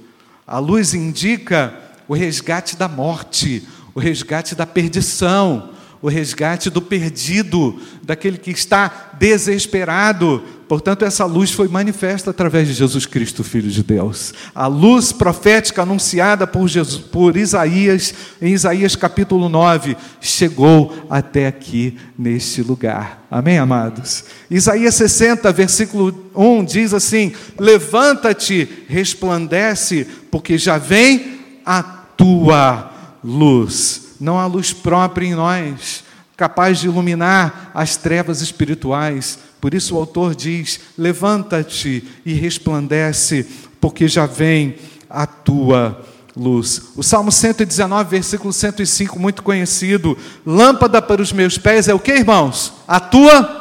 a 0.45 0.57
luz 0.57 0.95
indica 0.95 1.79
o 2.07 2.15
resgate 2.15 2.75
da 2.75 2.88
morte, 2.88 3.67
o 3.93 4.00
resgate 4.00 4.55
da 4.55 4.65
perdição, 4.65 5.69
o 6.01 6.10
resgate 6.10 6.70
do 6.70 6.81
perdido, 6.81 7.79
daquele 8.01 8.38
que 8.38 8.50
está 8.50 9.12
desesperado. 9.20 10.43
Portanto, 10.67 11.05
essa 11.05 11.25
luz 11.25 11.51
foi 11.51 11.67
manifesta 11.67 12.31
através 12.31 12.67
de 12.67 12.74
Jesus 12.74 13.05
Cristo, 13.05 13.43
Filho 13.43 13.70
de 13.70 13.84
Deus. 13.84 14.34
A 14.55 14.65
luz 14.67 15.12
profética 15.12 15.84
anunciada 15.84 16.48
por, 16.48 16.67
Jesus, 16.67 17.03
por 17.03 17.38
Isaías, 17.38 18.13
em 18.41 18.53
Isaías 18.53 18.96
capítulo 18.96 19.48
9, 19.48 19.96
chegou 20.20 21.05
até 21.10 21.46
aqui 21.46 21.98
neste 22.17 22.63
lugar. 22.63 23.25
Amém, 23.29 23.60
amados? 23.60 24.24
Isaías 24.50 24.96
60, 24.96 25.51
versículo 25.51 26.31
1 26.34 26.65
diz 26.65 26.93
assim: 26.93 27.34
Levanta-te, 27.60 28.67
resplandece, 28.88 30.08
porque 30.31 30.58
já 30.58 30.77
vem 30.77 31.39
a 31.65 31.84
tua 31.84 32.91
luz 33.24 34.11
não 34.21 34.39
há 34.39 34.45
luz 34.45 34.71
própria 34.71 35.25
em 35.25 35.33
nós, 35.33 36.03
capaz 36.37 36.79
de 36.79 36.87
iluminar 36.87 37.71
as 37.73 37.97
trevas 37.97 38.41
espirituais. 38.41 39.39
Por 39.59 39.73
isso 39.73 39.95
o 39.95 39.99
autor 39.99 40.35
diz: 40.35 40.79
Levanta-te 40.97 42.03
e 42.25 42.33
resplandece, 42.33 43.45
porque 43.81 44.07
já 44.07 44.25
vem 44.25 44.75
a 45.09 45.25
tua 45.25 46.05
luz. 46.35 46.93
O 46.95 47.03
Salmo 47.03 47.31
119, 47.31 48.09
versículo 48.09 48.53
105, 48.53 49.19
muito 49.19 49.43
conhecido: 49.43 50.17
Lâmpada 50.45 51.01
para 51.01 51.21
os 51.21 51.33
meus 51.33 51.57
pés 51.57 51.87
é 51.87 51.93
o 51.93 51.99
que, 51.99 52.11
irmãos? 52.11 52.73
A 52.87 52.99
tua 52.99 53.59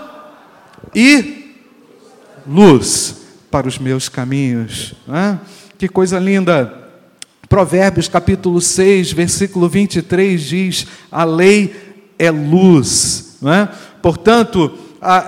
e 0.94 1.56
luz 2.46 3.16
para 3.50 3.66
os 3.66 3.78
meus 3.78 4.08
caminhos. 4.08 4.94
Que 5.78 5.88
coisa 5.88 6.18
linda! 6.18 6.79
Provérbios 7.50 8.06
capítulo 8.06 8.60
6, 8.60 9.10
versículo 9.10 9.68
23 9.68 10.40
diz: 10.40 10.86
A 11.10 11.24
lei 11.24 11.74
é 12.16 12.30
luz. 12.30 13.38
Não 13.42 13.52
é? 13.52 13.68
Portanto, 14.00 14.78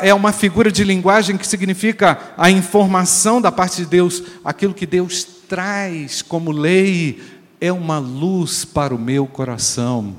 é 0.01 0.15
uma 0.15 0.31
figura 0.31 0.71
de 0.71 0.85
linguagem 0.85 1.37
que 1.37 1.45
significa 1.45 2.17
a 2.39 2.49
informação 2.49 3.41
da 3.41 3.51
parte 3.51 3.79
de 3.79 3.87
Deus, 3.87 4.23
aquilo 4.45 4.73
que 4.73 4.87
Deus 4.87 5.27
traz 5.49 6.23
como 6.23 6.53
lei 6.53 7.21
é 7.61 7.73
uma 7.73 7.99
luz 7.99 8.65
para 8.65 8.95
o 8.95 8.99
meu 9.01 9.27
coração. 9.27 10.15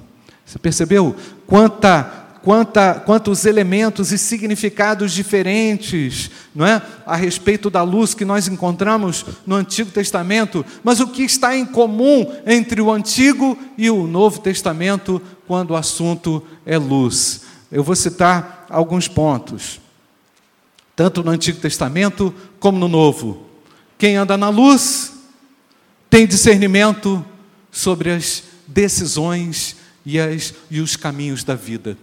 Você 0.45 0.59
percebeu 0.59 1.15
quanta 1.47 2.22
quanta, 2.43 2.95
quantos 2.95 3.45
elementos 3.45 4.11
e 4.11 4.17
significados 4.17 5.13
diferentes 5.13 6.29
não 6.53 6.65
é? 6.65 6.81
a 7.05 7.15
respeito 7.15 7.69
da 7.69 7.81
luz 7.81 8.13
que 8.13 8.25
nós 8.25 8.49
encontramos 8.49 9.25
no 9.47 9.55
Antigo 9.55 9.89
Testamento, 9.89 10.63
mas 10.83 10.99
o 10.99 11.07
que 11.07 11.23
está 11.23 11.55
em 11.55 11.65
comum 11.65 12.29
entre 12.45 12.81
o 12.81 12.91
Antigo 12.91 13.57
e 13.77 13.89
o 13.89 14.05
Novo 14.05 14.41
Testamento 14.41 15.21
quando 15.47 15.71
o 15.71 15.75
assunto 15.75 16.43
é 16.65 16.77
luz. 16.77 17.43
Eu 17.71 17.81
vou 17.81 17.95
citar 17.95 18.67
alguns 18.69 19.07
pontos, 19.07 19.79
tanto 20.95 21.23
no 21.23 21.31
Antigo 21.31 21.59
Testamento 21.59 22.33
como 22.59 22.77
no 22.77 22.89
Novo. 22.89 23.47
Quem 23.97 24.17
anda 24.17 24.35
na 24.35 24.49
luz 24.49 25.13
tem 26.09 26.27
discernimento 26.27 27.25
sobre 27.71 28.11
as 28.11 28.43
decisões 28.67 29.77
e, 30.05 30.19
as, 30.19 30.53
e 30.69 30.81
os 30.81 30.97
caminhos 30.97 31.43
da 31.45 31.55
vida 31.55 31.97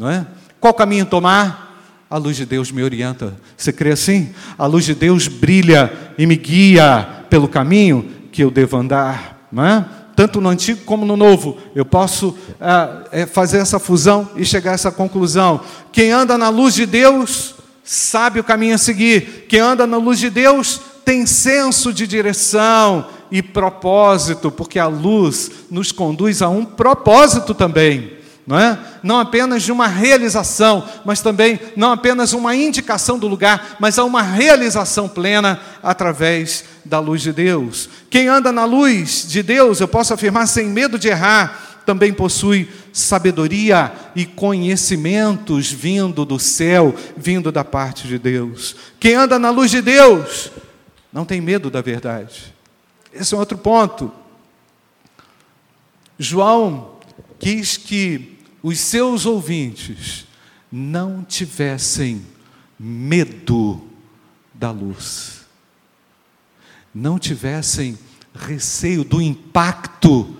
não 0.00 0.08
é? 0.08 0.26
Qual 0.58 0.72
caminho 0.72 1.04
tomar? 1.04 1.84
A 2.08 2.16
luz 2.16 2.34
de 2.34 2.46
Deus 2.46 2.72
me 2.72 2.82
orienta. 2.82 3.36
Você 3.54 3.70
crê 3.70 3.92
assim? 3.92 4.30
A 4.56 4.64
luz 4.64 4.86
de 4.86 4.94
Deus 4.94 5.28
brilha 5.28 5.92
e 6.16 6.26
me 6.26 6.36
guia 6.36 7.06
pelo 7.28 7.46
caminho 7.46 8.10
que 8.32 8.42
eu 8.42 8.50
devo 8.50 8.78
andar, 8.78 9.46
não 9.52 9.64
é? 9.64 9.84
Tanto 10.16 10.40
no 10.40 10.48
antigo 10.48 10.80
como 10.86 11.04
no 11.04 11.18
novo, 11.18 11.58
eu 11.74 11.84
posso 11.84 12.34
ah, 12.58 13.04
é, 13.12 13.26
fazer 13.26 13.58
essa 13.58 13.78
fusão 13.78 14.30
e 14.36 14.44
chegar 14.44 14.70
a 14.70 14.74
essa 14.74 14.90
conclusão. 14.90 15.60
Quem 15.92 16.10
anda 16.10 16.38
na 16.38 16.48
luz 16.48 16.74
de 16.74 16.86
Deus 16.86 17.54
sabe 17.84 18.40
o 18.40 18.44
caminho 18.44 18.76
a 18.76 18.78
seguir. 18.78 19.46
Quem 19.50 19.60
anda 19.60 19.86
na 19.86 19.98
luz 19.98 20.18
de 20.18 20.30
Deus 20.30 20.80
tem 21.04 21.26
senso 21.26 21.92
de 21.92 22.06
direção 22.06 23.06
e 23.30 23.42
propósito, 23.42 24.50
porque 24.50 24.78
a 24.78 24.86
luz 24.86 25.50
nos 25.70 25.92
conduz 25.92 26.40
a 26.40 26.48
um 26.48 26.64
propósito 26.64 27.52
também 27.52 28.19
não 28.46 28.58
é? 28.58 28.78
Não 29.02 29.20
apenas 29.20 29.62
de 29.62 29.70
uma 29.70 29.86
realização, 29.86 30.86
mas 31.04 31.20
também 31.20 31.58
não 31.76 31.92
apenas 31.92 32.32
uma 32.32 32.54
indicação 32.54 33.18
do 33.18 33.28
lugar, 33.28 33.76
mas 33.78 33.98
a 33.98 34.04
uma 34.04 34.22
realização 34.22 35.08
plena 35.08 35.60
através 35.82 36.64
da 36.84 36.98
luz 36.98 37.22
de 37.22 37.32
Deus. 37.32 37.88
Quem 38.08 38.28
anda 38.28 38.50
na 38.50 38.64
luz 38.64 39.26
de 39.28 39.42
Deus, 39.42 39.80
eu 39.80 39.88
posso 39.88 40.14
afirmar 40.14 40.46
sem 40.46 40.66
medo 40.66 40.98
de 40.98 41.08
errar, 41.08 41.82
também 41.86 42.12
possui 42.12 42.68
sabedoria 42.92 43.92
e 44.14 44.26
conhecimentos 44.26 45.70
vindo 45.70 46.24
do 46.24 46.38
céu, 46.38 46.94
vindo 47.16 47.50
da 47.52 47.64
parte 47.64 48.06
de 48.06 48.18
Deus. 48.18 48.76
Quem 48.98 49.14
anda 49.14 49.38
na 49.38 49.50
luz 49.50 49.70
de 49.70 49.80
Deus 49.80 50.50
não 51.12 51.24
tem 51.24 51.40
medo 51.40 51.70
da 51.70 51.80
verdade. 51.80 52.54
Esse 53.12 53.34
é 53.34 53.38
outro 53.38 53.58
ponto. 53.58 54.12
João 56.18 56.99
quis 57.40 57.76
que 57.76 58.38
os 58.62 58.78
seus 58.78 59.24
ouvintes 59.24 60.26
não 60.70 61.24
tivessem 61.24 62.24
medo 62.78 63.82
da 64.54 64.70
luz, 64.70 65.46
não 66.94 67.18
tivessem 67.18 67.98
receio 68.34 69.02
do 69.02 69.20
impacto 69.20 70.36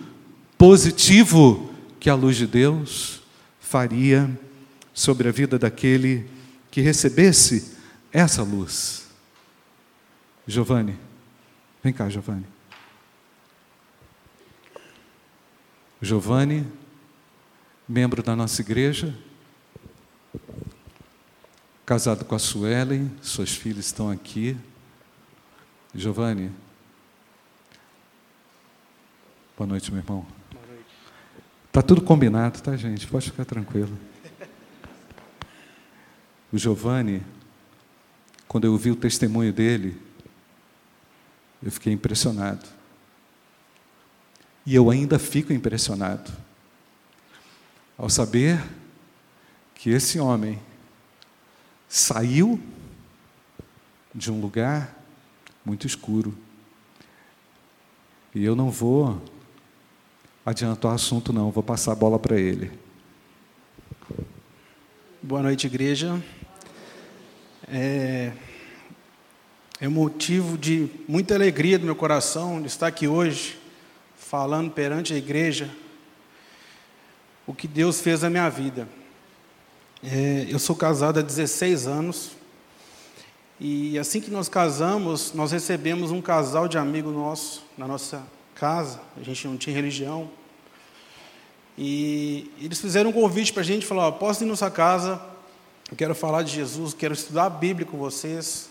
positivo 0.57 1.73
que 1.99 2.11
a 2.11 2.15
luz 2.15 2.37
de 2.37 2.47
Deus 2.47 3.23
faria 3.59 4.31
sobre 4.93 5.29
a 5.29 5.33
vida 5.33 5.59
daquele 5.59 6.29
que 6.71 6.81
recebesse 6.81 7.77
essa 8.13 8.43
luz. 8.43 9.07
Giovanni, 10.47 10.99
vem 11.83 11.93
cá, 11.93 12.09
Giovanni. 12.09 12.47
Giovanni, 16.03 16.67
membro 17.91 18.23
da 18.23 18.37
nossa 18.37 18.63
igreja, 18.63 19.13
casado 21.85 22.25
com 22.25 22.37
a 22.37 22.39
Suelen, 22.39 23.11
suas 23.21 23.51
filhas 23.51 23.87
estão 23.87 24.09
aqui. 24.09 24.57
Giovanni, 25.93 26.53
boa 29.59 29.67
noite, 29.67 29.91
meu 29.91 30.01
irmão. 30.01 30.25
Está 31.67 31.83
tudo 31.83 32.01
combinado, 32.01 32.61
tá, 32.63 32.77
gente? 32.77 33.09
Pode 33.09 33.29
ficar 33.29 33.45
tranquilo. 33.45 33.99
O 36.53 36.59
Giovanni, 36.59 37.25
quando 38.47 38.67
eu 38.69 38.77
vi 38.77 38.93
o 38.93 38.97
testemunho 38.97 39.53
dele, 39.53 40.01
eu 41.61 41.73
fiquei 41.73 41.93
impressionado. 41.93 42.69
E 44.65 44.77
eu 44.77 44.91
ainda 44.91 45.19
fico 45.19 45.53
impressionado 45.53 46.31
ao 48.01 48.09
saber 48.09 48.59
que 49.75 49.91
esse 49.91 50.19
homem 50.19 50.59
saiu 51.87 52.59
de 54.15 54.33
um 54.33 54.41
lugar 54.41 55.05
muito 55.63 55.87
escuro. 55.87 56.35
E 58.35 58.43
eu 58.43 58.57
não 58.57 58.71
vou 58.71 59.23
adiantar 60.47 60.93
o 60.93 60.95
assunto, 60.95 61.31
não, 61.31 61.51
vou 61.51 61.63
passar 61.63 61.93
a 61.93 61.95
bola 61.95 62.19
para 62.19 62.41
ele. 62.41 62.73
Boa 65.23 65.43
noite, 65.43 65.67
igreja. 65.67 66.25
É, 67.69 68.33
é 69.79 69.89
motivo 69.89 70.57
de 70.57 70.89
muita 71.07 71.35
alegria 71.35 71.79
do 71.79 71.85
meu 71.85 71.95
coração 71.95 72.63
de 72.63 72.69
estar 72.69 72.87
aqui 72.87 73.07
hoje 73.07 73.61
falando 74.17 74.71
perante 74.71 75.13
a 75.13 75.19
igreja 75.19 75.71
o 77.51 77.53
que 77.53 77.67
Deus 77.67 78.01
fez 78.01 78.23
na 78.23 78.31
minha 78.31 78.49
vida. 78.49 78.89
É, 80.05 80.47
eu 80.49 80.59
sou 80.61 80.77
casado 80.77 81.19
há 81.19 81.23
16 81.23 81.89
anos 81.89 82.31
e 83.59 83.99
assim 83.99 84.21
que 84.21 84.31
nós 84.31 84.49
casamos, 84.49 85.33
nós 85.35 85.51
recebemos 85.51 86.13
um 86.13 86.23
casal 86.23 86.69
de 86.69 86.79
amigos 86.79 87.13
nossos 87.13 87.63
na 87.77 87.89
nossa 87.89 88.25
casa. 88.55 89.01
A 89.17 89.23
gente 89.25 89.49
não 89.49 89.57
tinha 89.57 89.75
religião. 89.75 90.31
E 91.77 92.53
eles 92.61 92.81
fizeram 92.81 93.11
um 93.11 93.13
convite 93.13 93.53
para 93.53 93.63
a 93.63 93.65
gente, 93.65 93.85
falaram, 93.85 94.13
posso 94.13 94.45
ir 94.45 94.47
na 94.47 94.55
sua 94.55 94.71
casa, 94.71 95.21
eu 95.91 95.97
quero 95.97 96.15
falar 96.15 96.45
de 96.45 96.53
Jesus, 96.53 96.95
quero 96.95 97.15
estudar 97.15 97.47
a 97.47 97.51
Bíblia 97.51 97.85
com 97.85 97.99
vocês. 97.99 98.71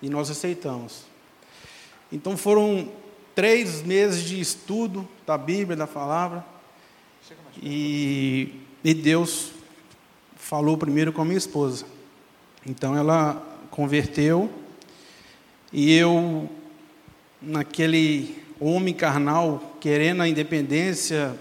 E 0.00 0.08
nós 0.08 0.30
aceitamos. 0.30 1.02
Então 2.12 2.36
foram 2.36 2.88
três 3.34 3.82
meses 3.82 4.22
de 4.22 4.40
estudo 4.40 5.08
da 5.26 5.36
Bíblia, 5.36 5.76
da 5.76 5.88
palavra. 5.88 6.44
E, 7.62 8.54
e 8.82 8.94
Deus 8.94 9.52
falou 10.36 10.76
primeiro 10.76 11.12
com 11.12 11.22
a 11.22 11.24
minha 11.24 11.38
esposa. 11.38 11.84
Então 12.66 12.96
ela 12.96 13.40
converteu 13.70 14.50
e 15.72 15.94
eu, 15.94 16.50
naquele 17.40 18.42
homem 18.58 18.92
carnal, 18.92 19.76
querendo 19.80 20.22
a 20.22 20.28
independência, 20.28 21.38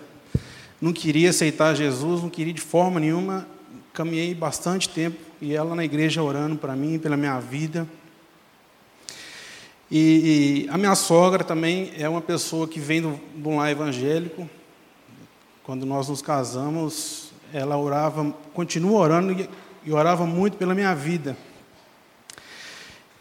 não 0.79 0.93
queria 0.93 1.31
aceitar 1.31 1.75
Jesus, 1.75 2.21
não 2.21 2.29
queria 2.29 2.53
de 2.53 2.61
forma 2.61 2.99
nenhuma. 2.99 3.47
Caminhei 3.91 4.33
bastante 4.35 4.87
tempo 4.87 5.17
e 5.41 5.55
ela 5.55 5.75
na 5.75 5.83
igreja 5.83 6.21
orando 6.21 6.57
para 6.57 6.75
mim, 6.75 6.99
pela 6.99 7.17
minha 7.17 7.39
vida. 7.39 7.87
E, 9.91 10.67
e, 10.67 10.69
a 10.69 10.77
minha 10.77 10.93
sogra 10.93 11.43
também 11.43 11.91
é 11.97 12.07
uma 12.07 12.21
pessoa 12.21 12.67
que 12.67 12.79
vem 12.79 13.01
do, 13.01 13.19
lar 13.49 13.71
evangélico. 13.71 14.47
Quando 15.69 15.85
nós 15.85 16.09
nos 16.09 16.19
casamos, 16.19 17.29
ela 17.53 17.77
orava, 17.77 18.35
continua 18.55 19.01
orando 19.01 19.33
e, 19.33 19.47
e 19.85 19.93
orava 19.93 20.25
muito 20.25 20.57
pela 20.57 20.73
minha 20.73 20.95
vida. 20.95 21.37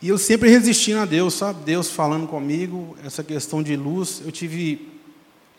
E 0.00 0.08
eu 0.08 0.16
sempre 0.16 0.48
resistindo 0.48 0.98
a 0.98 1.04
Deus, 1.04 1.34
sabe? 1.34 1.62
Deus 1.62 1.90
falando 1.90 2.26
comigo, 2.26 2.96
essa 3.04 3.22
questão 3.22 3.62
de 3.62 3.76
luz. 3.76 4.22
Eu 4.24 4.32
tive 4.32 4.88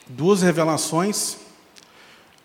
duas 0.08 0.42
revelações. 0.42 1.38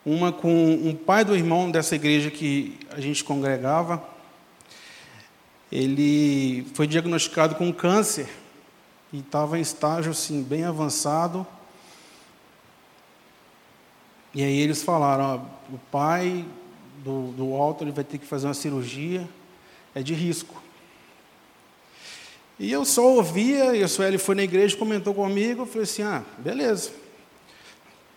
Uma 0.05 0.31
com 0.31 0.75
um 0.75 0.95
pai 0.95 1.25
do 1.25 1.35
irmão 1.35 1.71
dessa 1.71 1.95
igreja 1.95 2.31
que 2.31 2.79
a 2.91 3.01
gente 3.01 3.25
congregava. 3.25 4.07
Ele 5.73 6.67
foi 6.75 6.87
diagnosticado 6.87 7.55
com 7.55 7.73
câncer 7.73 8.29
e 9.11 9.21
estava 9.21 9.59
em 9.59 9.63
estágio 9.63 10.11
assim, 10.11 10.43
bem 10.43 10.65
avançado. 10.65 11.47
E 14.35 14.43
aí 14.43 14.59
eles 14.59 14.83
falaram, 14.83 15.25
ó, 15.71 15.75
o 15.75 15.79
pai 15.91 16.45
do, 17.05 17.29
do 17.33 17.55
alto 17.55 17.85
ele 17.85 17.93
vai 17.93 18.03
ter 18.03 18.19
que 18.19 18.27
fazer 18.27 18.47
uma 18.47 18.55
cirurgia, 18.55 19.29
é 19.95 20.03
de 20.03 20.13
risco. 20.13 20.61
E 22.59 22.71
eu 22.71 22.85
só 22.85 23.15
ouvia, 23.15 23.77
e 23.77 23.83
a 23.83 23.89
Sueli 23.89 24.19
foi 24.19 24.35
na 24.35 24.43
igreja, 24.43 24.77
comentou 24.77 25.15
comigo, 25.15 25.63
eu 25.63 25.67
falei 25.67 25.83
assim, 25.83 26.03
ah, 26.03 26.23
beleza, 26.39 26.91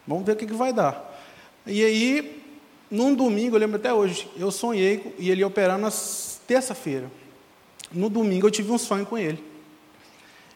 vamos 0.08 0.25
ver 0.25 0.34
o 0.34 0.36
que, 0.36 0.45
que 0.45 0.53
vai 0.53 0.73
dar. 0.73 1.15
E 1.65 1.84
aí, 1.84 2.43
num 2.89 3.13
domingo, 3.13 3.56
eu 3.56 3.60
lembro 3.60 3.77
até 3.77 3.93
hoje, 3.93 4.27
eu 4.38 4.51
sonhei 4.51 5.15
e 5.19 5.30
ele 5.30 5.41
ia 5.41 5.47
operar 5.47 5.77
na 5.77 5.91
terça-feira. 6.47 7.12
No 7.91 8.10
domingo 8.10 8.47
eu 8.47 8.51
tive 8.51 8.71
um 8.71 8.77
sonho 8.77 9.06
com 9.06 9.17
ele. 9.17 9.43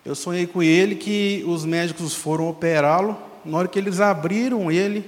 Eu 0.04 0.16
sonhei 0.16 0.48
com 0.48 0.64
ele 0.64 0.96
que 0.96 1.44
os 1.48 1.66
médicos 1.66 2.14
foram 2.16 2.50
operá-lo. 2.50 3.18
Na 3.46 3.58
hora 3.58 3.68
que 3.68 3.78
eles 3.78 4.00
abriram 4.00 4.72
ele, 4.72 5.06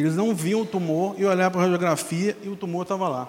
eles 0.00 0.14
não 0.14 0.34
viam 0.34 0.60
o 0.60 0.66
tumor 0.66 1.14
e 1.18 1.24
olharam 1.24 1.50
para 1.50 1.60
a 1.60 1.64
radiografia 1.64 2.36
e 2.42 2.48
o 2.50 2.54
tumor 2.54 2.82
estava 2.82 3.08
lá. 3.08 3.28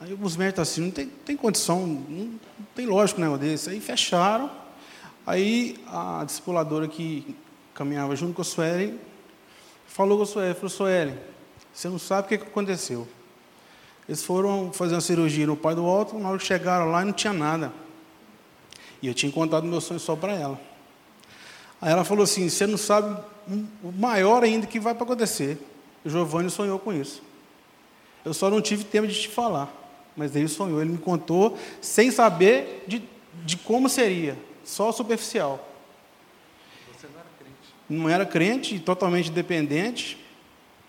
Aí 0.00 0.16
os 0.18 0.34
médicos 0.34 0.62
assim, 0.62 0.80
não 0.80 0.90
tem, 0.90 1.06
tem 1.08 1.36
condição, 1.36 1.86
não, 1.86 2.40
tem 2.74 2.86
lógico 2.86 3.20
um 3.20 3.36
desse. 3.36 3.68
Aí 3.68 3.80
fecharam. 3.82 4.50
Aí 5.26 5.76
a 5.86 6.24
discipuladora 6.24 6.88
que 6.88 7.36
caminhava 7.74 8.16
junto 8.16 8.32
com 8.32 8.40
a 8.40 8.44
Sueli 8.44 8.98
falou 9.86 10.16
com 10.16 10.24
a 10.24 10.26
Sueli, 10.26 10.54
falou, 10.54 10.70
Sueli, 10.70 11.14
você 11.74 11.90
não 11.90 11.98
sabe 11.98 12.24
o 12.24 12.38
que 12.38 12.42
aconteceu. 12.46 13.06
Eles 14.08 14.24
foram 14.24 14.72
fazer 14.72 14.94
uma 14.94 15.02
cirurgia 15.02 15.46
no 15.46 15.54
pai 15.54 15.74
do 15.74 15.84
alto, 15.84 16.18
na 16.18 16.30
hora 16.30 16.38
que 16.38 16.46
chegaram 16.46 16.90
lá 16.90 17.04
não 17.04 17.12
tinha 17.12 17.34
nada. 17.34 17.70
E 19.02 19.06
eu 19.06 19.12
tinha 19.12 19.30
contado 19.30 19.66
meu 19.66 19.82
sonho 19.82 20.00
só 20.00 20.16
para 20.16 20.32
ela. 20.32 20.69
Aí 21.80 21.90
ela 21.90 22.04
falou 22.04 22.24
assim: 22.24 22.48
Você 22.48 22.66
não 22.66 22.78
sabe 22.78 23.20
o 23.82 23.92
maior 23.92 24.42
ainda 24.42 24.66
que 24.66 24.78
vai 24.78 24.94
para 24.94 25.04
acontecer. 25.04 25.58
O 26.04 26.10
Giovanni 26.10 26.50
sonhou 26.50 26.78
com 26.78 26.92
isso. 26.92 27.22
Eu 28.24 28.34
só 28.34 28.50
não 28.50 28.60
tive 28.60 28.84
tempo 28.84 29.06
de 29.06 29.20
te 29.20 29.28
falar. 29.28 29.72
Mas 30.16 30.34
ele 30.34 30.48
sonhou, 30.48 30.80
ele 30.80 30.90
me 30.90 30.98
contou 30.98 31.56
sem 31.80 32.10
saber 32.10 32.84
de, 32.86 33.02
de 33.44 33.56
como 33.56 33.88
seria, 33.88 34.36
só 34.64 34.92
superficial. 34.92 35.66
Você 36.92 37.06
não 37.06 37.20
era 37.20 37.28
crente? 37.38 37.74
Não 37.88 38.08
era 38.08 38.26
crente, 38.26 38.80
totalmente 38.80 39.30
dependente, 39.30 40.22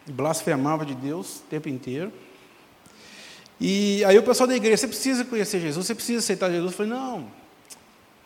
blasfemava 0.08 0.86
de 0.86 0.96
Deus 0.96 1.38
o 1.38 1.44
tempo 1.44 1.70
inteiro. 1.70 2.12
E 3.60 4.04
aí 4.06 4.18
o 4.18 4.24
pessoal 4.24 4.48
da 4.48 4.56
igreja, 4.56 4.78
você 4.78 4.88
precisa 4.88 5.24
conhecer 5.24 5.62
Jesus, 5.62 5.86
você 5.86 5.96
precisa 5.96 6.20
aceitar 6.20 6.50
Jesus. 6.50 6.72
Eu 6.72 6.78
falei, 6.78 6.92
não, 6.92 7.30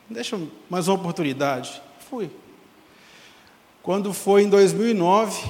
Deixa 0.10 0.40
mais 0.70 0.88
uma 0.88 0.96
oportunidade. 0.96 1.82
Fui. 2.10 2.30
Quando 3.86 4.12
foi 4.14 4.42
em 4.42 4.50
2009, 4.50 5.48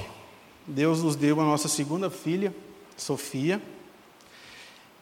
Deus 0.66 1.02
nos 1.02 1.16
deu 1.16 1.40
a 1.40 1.44
nossa 1.44 1.68
segunda 1.68 2.10
filha, 2.10 2.54
Sofia. 2.94 3.62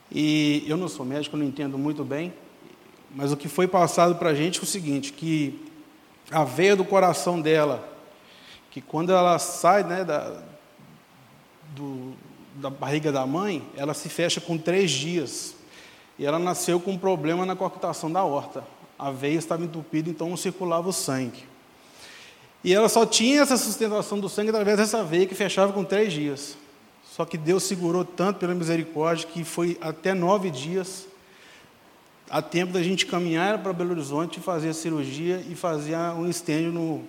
E 0.08 0.62
eu 0.68 0.76
não 0.76 0.86
sou 0.86 1.04
médico, 1.04 1.36
não 1.36 1.44
entendo 1.44 1.76
muito 1.76 2.04
bem, 2.04 2.32
mas 3.12 3.32
o 3.32 3.36
que 3.36 3.48
foi 3.48 3.66
passado 3.66 4.14
para 4.14 4.30
a 4.30 4.34
gente 4.34 4.60
é 4.60 4.62
o 4.62 4.66
seguinte, 4.66 5.12
que 5.12 5.60
a 6.30 6.44
veia 6.44 6.76
do 6.76 6.84
coração 6.84 7.40
dela, 7.40 7.84
que 8.70 8.80
quando 8.80 9.10
ela 9.10 9.36
sai 9.40 9.82
né, 9.82 10.04
da, 10.04 10.40
do, 11.74 12.12
da 12.54 12.70
barriga 12.70 13.10
da 13.10 13.26
mãe, 13.26 13.68
ela 13.76 13.94
se 13.94 14.08
fecha 14.08 14.40
com 14.40 14.56
três 14.56 14.92
dias. 14.92 15.56
E 16.20 16.24
ela 16.24 16.38
nasceu 16.38 16.78
com 16.78 16.92
um 16.92 16.98
problema 16.98 17.44
na 17.44 17.56
coactação 17.56 18.12
da 18.12 18.22
horta. 18.22 18.62
A 18.96 19.10
veia 19.10 19.38
estava 19.38 19.64
entupida, 19.64 20.08
então 20.08 20.28
não 20.28 20.36
circulava 20.36 20.88
o 20.88 20.92
sangue. 20.92 21.52
E 22.64 22.72
ela 22.72 22.88
só 22.88 23.04
tinha 23.04 23.42
essa 23.42 23.58
sustentação 23.58 24.18
do 24.18 24.28
sangue 24.28 24.48
através 24.48 24.78
dessa 24.78 25.04
veia 25.04 25.26
que 25.26 25.34
fechava 25.34 25.70
com 25.72 25.84
três 25.84 26.14
dias. 26.14 26.56
Só 27.04 27.26
que 27.26 27.36
Deus 27.36 27.62
segurou 27.62 28.04
tanto 28.04 28.38
pela 28.38 28.54
misericórdia 28.54 29.28
que 29.28 29.44
foi 29.44 29.76
até 29.82 30.14
nove 30.14 30.50
dias 30.50 31.06
a 32.30 32.40
tempo 32.40 32.72
da 32.72 32.82
gente 32.82 33.04
caminhar 33.04 33.62
para 33.62 33.72
Belo 33.72 33.90
Horizonte, 33.90 34.40
fazer 34.40 34.70
a 34.70 34.74
cirurgia 34.74 35.44
e 35.48 35.54
fazer 35.54 35.94
um 36.16 36.28
estênio 36.28 36.72
no, 36.72 37.04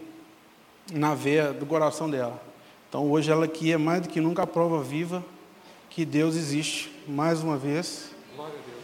na 0.93 1.15
veia 1.15 1.53
do 1.53 1.65
coração 1.65 2.09
dela. 2.09 2.39
Então 2.89 3.09
hoje 3.09 3.31
ela 3.31 3.45
aqui 3.45 3.71
é 3.71 3.77
mais 3.77 4.01
do 4.01 4.09
que 4.09 4.19
nunca 4.19 4.43
a 4.43 4.47
prova 4.47 4.83
viva 4.83 5.23
que 5.89 6.03
Deus 6.03 6.35
existe, 6.35 6.91
mais 7.07 7.41
uma 7.41 7.57
vez. 7.57 8.11
Glória 8.35 8.53
a 8.53 8.69
Deus. 8.69 8.83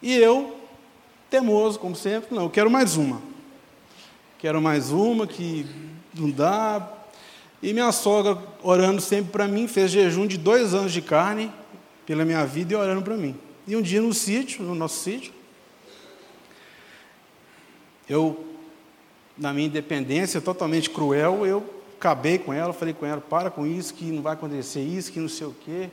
E 0.00 0.16
eu, 0.16 0.56
temoso, 1.28 1.78
como 1.78 1.94
sempre, 1.94 2.34
não, 2.34 2.44
eu 2.44 2.50
quero 2.50 2.70
mais 2.70 2.96
uma. 2.96 3.31
Quero 4.42 4.60
mais 4.60 4.90
uma 4.90 5.24
que 5.24 5.64
não 6.18 6.28
dá. 6.28 6.94
E 7.62 7.72
minha 7.72 7.92
sogra, 7.92 8.36
orando 8.60 9.00
sempre 9.00 9.30
para 9.30 9.46
mim, 9.46 9.68
fez 9.68 9.92
jejum 9.92 10.26
de 10.26 10.36
dois 10.36 10.74
anos 10.74 10.92
de 10.92 11.00
carne 11.00 11.48
pela 12.04 12.24
minha 12.24 12.44
vida 12.44 12.72
e 12.72 12.76
orando 12.76 13.02
para 13.02 13.16
mim. 13.16 13.36
E 13.68 13.76
um 13.76 13.80
dia 13.80 14.02
no 14.02 14.12
sítio, 14.12 14.64
no 14.64 14.74
nosso 14.74 14.98
sítio, 14.98 15.32
eu, 18.08 18.44
na 19.38 19.52
minha 19.52 19.68
independência 19.68 20.40
totalmente 20.40 20.90
cruel, 20.90 21.46
eu 21.46 21.64
acabei 21.96 22.36
com 22.36 22.52
ela, 22.52 22.72
falei 22.72 22.94
com 22.94 23.06
ela, 23.06 23.20
para 23.20 23.48
com 23.48 23.64
isso, 23.64 23.94
que 23.94 24.06
não 24.06 24.22
vai 24.22 24.32
acontecer 24.32 24.80
isso, 24.80 25.12
que 25.12 25.20
não 25.20 25.28
sei 25.28 25.46
o 25.46 25.54
quê. 25.64 25.88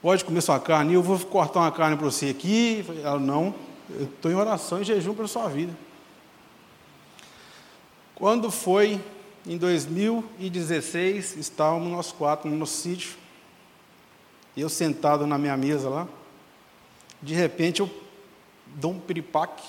Pode 0.00 0.24
comer 0.24 0.40
sua 0.40 0.58
carne, 0.58 0.94
eu 0.94 1.02
vou 1.02 1.18
cortar 1.18 1.60
uma 1.60 1.72
carne 1.72 1.94
para 1.94 2.06
você 2.06 2.30
aqui. 2.30 2.86
Ela, 3.02 3.18
não, 3.18 3.54
eu 3.90 4.04
estou 4.04 4.30
em 4.30 4.34
oração 4.34 4.80
e 4.80 4.84
jejum 4.84 5.12
pela 5.12 5.28
sua 5.28 5.46
vida. 5.46 5.74
Quando 8.14 8.50
foi 8.50 9.00
em 9.44 9.58
2016, 9.58 11.36
estávamos 11.36 11.90
nós 11.90 12.12
quatro 12.12 12.48
no 12.48 12.56
nosso 12.56 12.76
sítio, 12.76 13.16
eu 14.56 14.68
sentado 14.68 15.26
na 15.26 15.36
minha 15.36 15.56
mesa 15.56 15.88
lá, 15.88 16.08
de 17.20 17.34
repente 17.34 17.80
eu 17.80 17.90
dou 18.66 18.92
um 18.92 19.00
piripaque. 19.00 19.64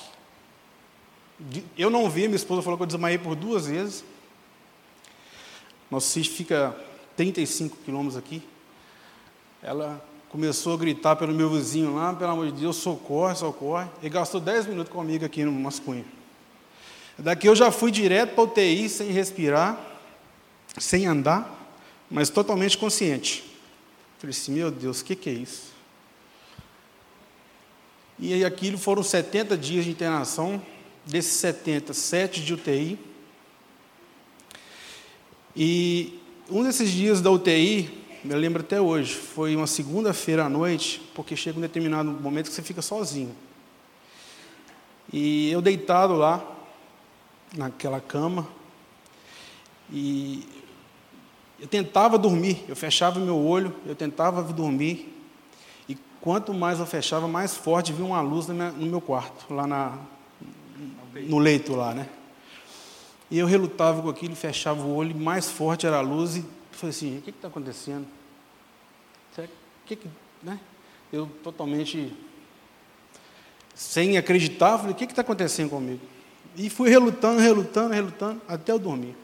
Eu 1.78 1.90
não 1.90 2.10
vi, 2.10 2.28
minha 2.28 2.36
esposa 2.36 2.62
falou 2.62 2.78
que 2.78 2.84
eu 2.84 2.88
desmaiei 2.88 3.18
por 3.18 3.36
duas 3.36 3.66
vezes. 3.66 4.06
Nosso 5.90 6.08
sítio 6.08 6.34
fica 6.34 6.76
35 7.18 7.78
quilômetros 7.78 8.16
aqui. 8.16 8.44
Ela 9.62 10.06
começou 10.30 10.76
a 10.76 10.78
gritar 10.78 11.16
pelo 11.16 11.34
meu 11.34 11.50
vizinho 11.50 11.96
lá, 11.96 12.14
pelo 12.14 12.32
amor 12.32 12.52
de 12.52 12.62
Deus, 12.62 12.76
socorre, 12.76 13.36
socorre. 13.36 13.90
Ele 14.02 14.10
gastou 14.10 14.40
10 14.40 14.68
minutos 14.68 14.94
comigo 14.94 15.26
aqui 15.26 15.44
no 15.44 15.52
Mascunha. 15.52 16.06
Daqui 17.18 17.48
eu 17.48 17.56
já 17.56 17.72
fui 17.72 17.92
direto 17.92 18.36
para 18.36 18.44
UTI, 18.44 18.90
sem 18.90 19.10
respirar, 19.10 19.80
sem 20.78 21.08
andar, 21.08 21.50
mas 22.12 22.30
totalmente 22.30 22.78
consciente. 22.78 23.44
Falei 24.20 24.32
assim, 24.32 24.52
meu 24.52 24.70
Deus, 24.70 25.02
o 25.02 25.06
que, 25.06 25.16
que 25.16 25.30
é 25.30 25.34
isso? 25.34 25.74
E 28.18 28.44
aquilo 28.44 28.78
foram 28.78 29.04
70 29.04 29.58
dias 29.58 29.86
de 29.86 29.92
internação, 29.92 30.62
desses 31.06 31.34
70, 31.34 31.94
7 31.94 32.44
de 32.44 32.54
UTI. 32.54 33.00
E 35.56 36.20
um 36.50 36.64
desses 36.64 36.90
dias 36.92 37.22
da 37.22 37.32
UTI, 37.32 37.90
me 38.24 38.34
lembro 38.36 38.62
até 38.62 38.80
hoje, 38.80 39.14
foi 39.14 39.56
uma 39.56 39.68
segunda-feira 39.68 40.46
à 40.46 40.50
noite, 40.50 41.02
porque 41.14 41.36
chega 41.36 41.58
um 41.58 41.62
determinado 41.62 42.10
momento 42.10 42.50
que 42.50 42.54
você 42.56 42.62
fica 42.62 42.82
sozinho. 42.82 43.36
E 45.14 45.52
eu 45.52 45.62
deitado 45.62 46.14
lá, 46.16 46.55
naquela 47.56 48.00
cama, 48.00 48.48
e 49.92 50.48
eu 51.60 51.68
tentava 51.68 52.18
dormir, 52.18 52.64
eu 52.68 52.76
fechava 52.76 53.20
meu 53.20 53.38
olho, 53.38 53.74
eu 53.86 53.96
tentava 53.96 54.42
dormir, 54.44 55.16
Quanto 56.26 56.56
mais 56.56 56.80
eu 56.80 56.88
fechava, 56.88 57.28
mais 57.28 57.56
forte 57.56 57.94
vinha 57.94 58.08
uma 58.08 58.20
luz 58.20 58.48
no 58.48 58.56
meu 58.88 59.00
quarto, 59.00 59.54
lá 59.54 59.68
na, 59.68 59.96
no 61.14 61.38
leito 61.38 61.76
lá, 61.76 61.94
né? 61.94 62.10
E 63.30 63.38
eu 63.38 63.46
relutava 63.46 64.02
com 64.02 64.10
aquilo, 64.10 64.36
fechava 64.36 64.82
o 64.82 64.96
olho, 64.96 65.16
mais 65.16 65.52
forte 65.52 65.86
era 65.86 65.98
a 65.98 66.02
luz, 66.02 66.38
e 66.38 66.46
falei 66.72 66.90
assim, 66.90 67.20
o 67.20 67.22
que 67.22 67.30
está 67.30 67.48
acontecendo? 67.48 68.08
Que 69.86 69.96
que, 69.96 70.08
né? 70.42 70.60
Eu 71.14 71.30
totalmente 71.44 72.12
sem 73.76 74.18
acreditar, 74.18 74.80
falei, 74.80 74.94
o 74.94 74.96
que 74.96 75.04
está 75.04 75.22
acontecendo 75.22 75.70
comigo? 75.70 76.02
E 76.56 76.70
fui 76.70 76.90
relutando, 76.90 77.40
relutando, 77.40 77.94
relutando, 77.94 78.42
até 78.48 78.72
eu 78.72 78.80
dormir. 78.80 79.16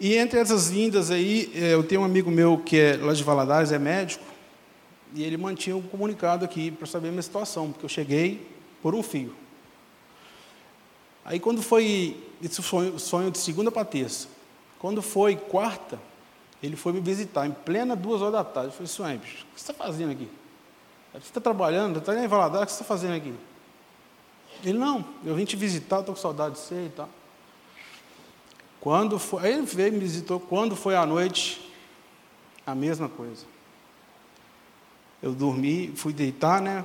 E 0.00 0.16
entre 0.16 0.40
essas 0.40 0.70
vindas 0.70 1.10
aí, 1.10 1.52
eh, 1.54 1.74
eu 1.74 1.82
tenho 1.84 2.00
um 2.00 2.04
amigo 2.04 2.30
meu 2.30 2.58
que 2.58 2.78
é 2.78 2.96
lá 2.96 3.12
de 3.12 3.22
Valadares, 3.22 3.70
é 3.70 3.78
médico, 3.78 4.24
e 5.14 5.22
ele 5.22 5.36
mantinha 5.36 5.76
um 5.76 5.82
comunicado 5.82 6.44
aqui 6.44 6.70
para 6.70 6.86
saber 6.86 7.08
a 7.08 7.10
minha 7.10 7.22
situação, 7.22 7.70
porque 7.70 7.84
eu 7.84 7.88
cheguei 7.88 8.46
por 8.82 8.94
um 8.94 9.02
fio. 9.02 9.34
Aí 11.24 11.38
quando 11.38 11.62
foi, 11.62 12.16
esse 12.42 12.62
sonho, 12.62 12.98
sonho 12.98 13.30
de 13.30 13.38
segunda 13.38 13.70
para 13.70 13.84
terça, 13.84 14.26
quando 14.78 15.02
foi 15.02 15.36
quarta, 15.36 15.98
ele 16.62 16.76
foi 16.76 16.92
me 16.92 17.00
visitar 17.00 17.46
em 17.46 17.52
plena 17.52 17.94
duas 17.94 18.22
horas 18.22 18.32
da 18.32 18.44
tarde. 18.44 18.74
Eu 18.80 18.88
falei, 18.88 19.18
bicho, 19.18 19.44
o 19.44 19.54
que 19.54 19.60
você 19.60 19.70
está 19.70 19.74
fazendo 19.74 20.12
aqui? 20.12 20.28
Você 21.12 21.18
está 21.18 21.40
trabalhando, 21.40 21.98
está 21.98 22.14
em 22.14 22.26
Valadares, 22.26 22.62
o 22.62 22.66
que 22.66 22.72
você 22.72 22.82
está 22.82 22.84
fazendo 22.84 23.14
aqui? 23.14 23.34
Ele, 24.64 24.78
não, 24.78 25.04
eu 25.24 25.34
vim 25.34 25.44
te 25.44 25.56
visitar, 25.56 26.00
estou 26.00 26.14
com 26.14 26.20
saudade 26.20 26.54
de 26.54 26.60
você 26.60 26.86
e 26.86 26.92
tal. 26.94 27.08
Quando 28.80 29.18
foi, 29.18 29.44
aí 29.44 29.52
ele 29.52 29.62
veio 29.62 29.92
me 29.92 29.98
visitou, 29.98 30.40
quando 30.40 30.74
foi 30.74 30.96
à 30.96 31.04
noite, 31.04 31.72
a 32.66 32.74
mesma 32.74 33.08
coisa. 33.08 33.44
Eu 35.22 35.32
dormi, 35.32 35.92
fui 35.94 36.12
deitar, 36.12 36.60
né? 36.62 36.84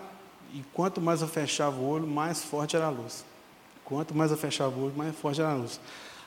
E 0.53 0.63
quanto 0.73 0.99
mais 0.99 1.21
eu 1.21 1.27
fechava 1.27 1.77
o 1.77 1.87
olho, 1.87 2.05
mais 2.05 2.43
forte 2.43 2.75
era 2.75 2.87
a 2.87 2.89
luz. 2.89 3.23
Quanto 3.85 4.13
mais 4.13 4.31
eu 4.31 4.37
fechava 4.37 4.77
o 4.77 4.85
olho, 4.85 4.93
mais 4.95 5.15
forte 5.15 5.39
era 5.39 5.51
a 5.51 5.55
luz. 5.55 5.79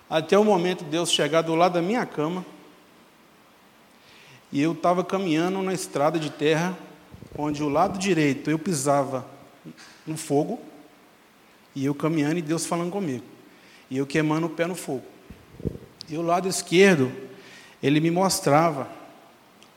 Até 0.09 0.39
o 0.39 0.45
momento 0.45 0.85
de 0.85 0.91
Deus 0.91 1.11
chegar 1.11 1.43
do 1.43 1.55
lado 1.55 1.75
da 1.75 1.83
minha 1.83 2.07
cama, 2.07 2.45
e 4.51 4.63
eu 4.63 4.73
estava 4.73 5.05
caminhando 5.05 5.61
na 5.61 5.75
estrada 5.75 6.19
de 6.19 6.31
terra, 6.31 6.77
onde 7.37 7.63
o 7.63 7.69
lado 7.69 7.99
direito 7.99 8.51
eu 8.51 8.59
pisava 8.59 9.27
no 10.07 10.17
fogo, 10.17 10.59
e 11.75 11.85
eu 11.85 11.95
caminhando 11.95 12.39
e 12.39 12.43
Deus 12.43 12.67
falando 12.67 12.91
comigo, 12.91 13.25
e 13.91 13.99
eu 13.99 14.07
queimando 14.07 14.47
o 14.47 14.51
pé 14.51 14.67
no 14.67 14.75
fogo. 14.75 15.05
E 16.09 16.17
o 16.17 16.23
lado 16.23 16.49
esquerdo, 16.49 17.13
ele 17.83 18.01
me 18.01 18.11
mostrava 18.11 18.89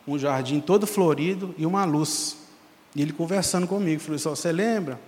um 0.08 0.18
jardim 0.18 0.60
todo 0.60 0.88
florido 0.88 1.54
e 1.58 1.66
uma 1.66 1.84
luz. 1.86 2.38
E 2.96 3.02
ele 3.02 3.14
conversando 3.14 3.68
comigo, 3.68 4.02
falou 4.02 4.16
assim, 4.16 4.30
você 4.30 4.52
lembra 4.52 5.00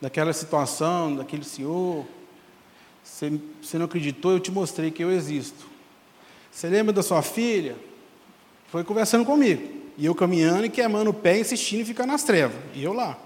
daquela 0.00 0.32
situação, 0.32 1.16
daquele 1.16 1.44
senhor? 1.44 2.06
Você, 3.02 3.40
você 3.62 3.78
não 3.78 3.86
acreditou, 3.86 4.32
eu 4.32 4.40
te 4.40 4.50
mostrei 4.50 4.90
que 4.90 5.02
eu 5.02 5.10
existo. 5.10 5.66
Você 6.50 6.68
lembra 6.68 6.92
da 6.92 7.02
sua 7.02 7.22
filha? 7.22 7.76
Foi 8.68 8.84
conversando 8.84 9.24
comigo. 9.24 9.80
E 9.98 10.06
eu 10.06 10.14
caminhando 10.14 10.64
e 10.64 10.70
queimando 10.70 11.10
o 11.10 11.14
pé, 11.14 11.38
insistindo 11.38 11.82
em 11.82 11.84
ficar 11.84 12.06
nas 12.06 12.22
trevas. 12.22 12.56
E 12.74 12.82
eu 12.82 12.92
lá. 12.92 13.18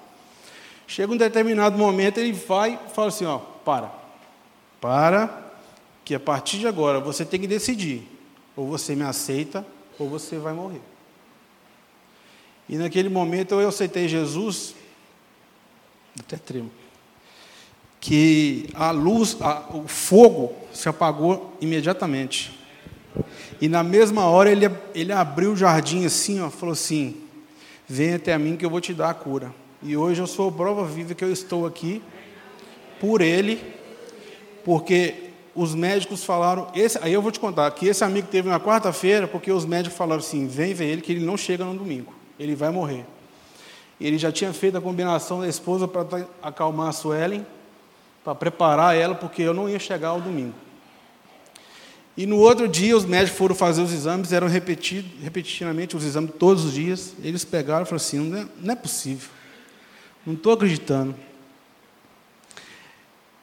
Chega 0.87 1.13
um 1.13 1.17
determinado 1.17 1.79
momento, 1.79 2.19
ele 2.19 2.33
vai 2.33 2.79
e 2.87 2.95
fala 2.95 3.09
assim, 3.09 3.25
ó, 3.25 3.39
para. 3.39 3.93
Para, 4.81 5.53
que 6.05 6.15
a 6.15 6.21
partir 6.21 6.59
de 6.59 6.67
agora 6.67 7.01
você 7.01 7.25
tem 7.25 7.41
que 7.41 7.47
decidir. 7.47 8.07
Ou 8.57 8.67
você 8.67 8.95
me 8.95 9.03
aceita, 9.03 9.67
ou 9.99 10.09
você 10.09 10.37
vai 10.37 10.53
morrer. 10.53 10.81
E 12.69 12.77
naquele 12.77 13.09
momento 13.09 13.61
eu 13.61 13.69
aceitei 13.69 14.09
Jesus, 14.09 14.75
até 16.19 16.37
tremo, 16.37 16.71
que 18.01 18.69
a 18.75 18.91
luz, 18.91 19.37
a, 19.41 19.61
o 19.75 19.89
fogo 19.89 20.55
se 20.73 20.89
apagou 20.89 21.57
imediatamente. 21.61 22.59
E 23.61 23.69
na 23.69 23.83
mesma 23.83 24.27
hora 24.27 24.51
ele, 24.51 24.71
ele 24.95 25.13
abriu 25.13 25.53
o 25.53 25.57
jardim 25.57 26.05
assim, 26.05 26.41
ó, 26.41 26.51
falou 26.51 26.73
assim: 26.73 27.23
Vem 27.89 28.15
até 28.15 28.33
a 28.33 28.39
mim 28.39 28.57
que 28.57 28.65
eu 28.65 28.71
vou 28.71 28.81
te 28.81 28.93
dar 28.93 29.11
a 29.11 29.15
cura. 29.15 29.55
E 29.87 29.99
hoje 29.99 30.23
eu 30.23 30.27
sou 30.27 30.51
prova 30.51 30.83
viva 30.87 31.15
que 31.15 31.23
eu 31.23 31.31
estou 31.31 31.67
aqui 31.67 32.03
por 32.99 33.21
ele, 33.21 33.63
porque 34.65 35.25
os 35.55 35.75
médicos 35.75 36.25
falaram, 36.25 36.69
esse, 36.75 36.99
aí 37.03 37.13
eu 37.13 37.21
vou 37.21 37.31
te 37.31 37.39
contar, 37.39 37.71
que 37.73 37.87
esse 37.87 38.03
amigo 38.03 38.27
teve 38.29 38.49
na 38.49 38.59
quarta-feira, 38.59 39.29
porque 39.29 39.53
os 39.53 39.67
médicos 39.67 39.99
falaram 39.99 40.21
assim, 40.21 40.47
vem 40.47 40.73
ver 40.73 40.87
ele, 40.87 41.03
que 41.03 41.13
ele 41.13 41.23
não 41.23 41.37
chega 41.37 41.67
no 41.67 41.75
domingo, 41.75 42.15
ele 42.41 42.55
vai 42.55 42.71
morrer. 42.71 43.05
Ele 44.01 44.17
já 44.17 44.33
tinha 44.33 44.55
feito 44.55 44.79
a 44.79 44.81
combinação 44.81 45.43
da 45.43 45.49
esposa 45.49 45.87
para 45.87 46.27
acalmar 46.43 46.89
a 46.89 46.93
Suelen, 46.93 47.47
para 48.25 48.35
preparar 48.35 48.97
ela, 48.97 49.15
porque 49.15 49.43
eu 49.43 49.53
não 49.53 49.69
ia 49.69 49.79
chegar 49.79 50.09
ao 50.09 50.21
domingo. 50.21 50.55
E 52.17 52.25
no 52.25 52.39
outro 52.39 52.67
dia, 52.67 52.97
os 52.97 53.05
médicos 53.05 53.37
foram 53.37 53.55
fazer 53.55 53.83
os 53.83 53.93
exames, 53.93 54.33
eram 54.33 54.49
repetidos, 54.49 55.11
repetidamente 55.23 55.95
os 55.95 56.05
exames 56.05 56.31
todos 56.39 56.65
os 56.65 56.73
dias. 56.73 57.13
Eles 57.23 57.45
pegaram 57.45 57.83
e 57.83 57.85
falaram 57.85 57.97
assim: 57.97 58.19
não 58.19 58.39
é, 58.39 58.47
não 58.61 58.73
é 58.73 58.77
possível, 58.77 59.29
não 60.27 60.35
estou 60.35 60.53
acreditando. 60.53 61.15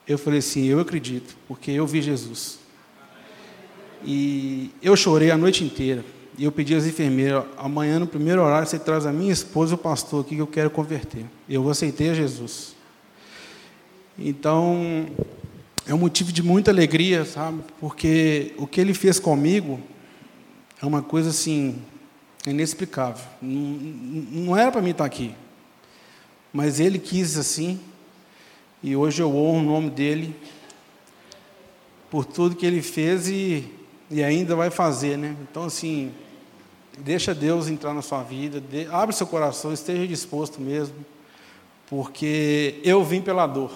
Eu 0.08 0.18
falei 0.18 0.40
assim: 0.40 0.66
eu 0.66 0.80
acredito, 0.80 1.36
porque 1.48 1.72
eu 1.72 1.86
vi 1.86 2.02
Jesus. 2.02 2.60
E 4.04 4.72
eu 4.82 4.96
chorei 4.96 5.32
a 5.32 5.38
noite 5.38 5.64
inteira. 5.64 6.04
E 6.38 6.44
eu 6.44 6.52
pedi 6.52 6.74
às 6.76 6.86
enfermeiras: 6.86 7.44
amanhã, 7.58 8.00
no 8.00 8.08
primeiro 8.08 8.42
horário, 8.42 8.68
você 8.68 8.80
traz 8.80 9.06
a 9.06 9.12
minha 9.12 9.32
esposa 9.32 9.74
e 9.74 9.76
o 9.76 9.78
pastor 9.78 10.26
aqui 10.26 10.36
que 10.36 10.42
eu 10.42 10.48
quero 10.48 10.70
converter. 10.70 11.26
Eu 11.48 11.70
aceitei 11.70 12.14
Jesus. 12.16 12.76
Então, 14.18 15.08
é 15.86 15.94
um 15.94 15.98
motivo 15.98 16.32
de 16.32 16.44
muita 16.44 16.72
alegria, 16.72 17.26
sabe? 17.26 17.64
Porque 17.80 18.54
o 18.58 18.68
que 18.68 18.82
ele 18.82 18.94
fez 18.94 19.20
comigo 19.20 19.80
é 20.82 20.86
uma 20.86 21.02
coisa 21.02 21.30
assim 21.30 21.82
inexplicável. 22.46 23.24
Não, 23.42 23.60
não 24.32 24.58
era 24.58 24.72
para 24.72 24.82
mim 24.82 24.92
estar 24.92 25.06
aqui, 25.06 25.34
mas 26.54 26.80
ele 26.80 27.00
quis 27.00 27.38
assim, 27.38 27.80
e 28.84 28.96
hoje 28.96 29.22
eu 29.22 29.36
honro 29.36 29.60
o 29.60 29.64
nome 29.64 29.90
dele 29.90 30.36
por 32.10 32.26
tudo 32.26 32.56
que 32.56 32.66
ele 32.66 32.82
fez 32.82 33.28
e, 33.28 33.72
e 34.10 34.24
ainda 34.24 34.56
vai 34.56 34.70
fazer, 34.70 35.18
né? 35.18 35.36
Então 35.42 35.66
assim, 35.66 36.12
deixa 36.98 37.34
Deus 37.34 37.68
entrar 37.68 37.94
na 37.94 38.02
sua 38.02 38.24
vida, 38.24 38.60
de, 38.60 38.88
abre 38.88 39.16
seu 39.16 39.28
coração, 39.28 39.72
esteja 39.72 40.08
disposto 40.08 40.60
mesmo, 40.60 40.96
porque 41.88 42.80
eu 42.84 43.04
vim 43.04 43.22
pela 43.22 43.48
dor 43.48 43.72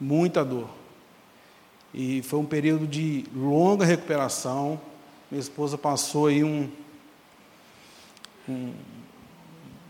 muita 0.00 0.44
dor. 0.44 0.68
E 1.92 2.22
foi 2.22 2.38
um 2.38 2.44
período 2.44 2.86
de 2.86 3.24
longa 3.34 3.84
recuperação. 3.84 4.80
Minha 5.30 5.40
esposa 5.40 5.78
passou 5.78 6.26
aí 6.26 6.44
um, 6.44 6.70
um, 8.48 8.72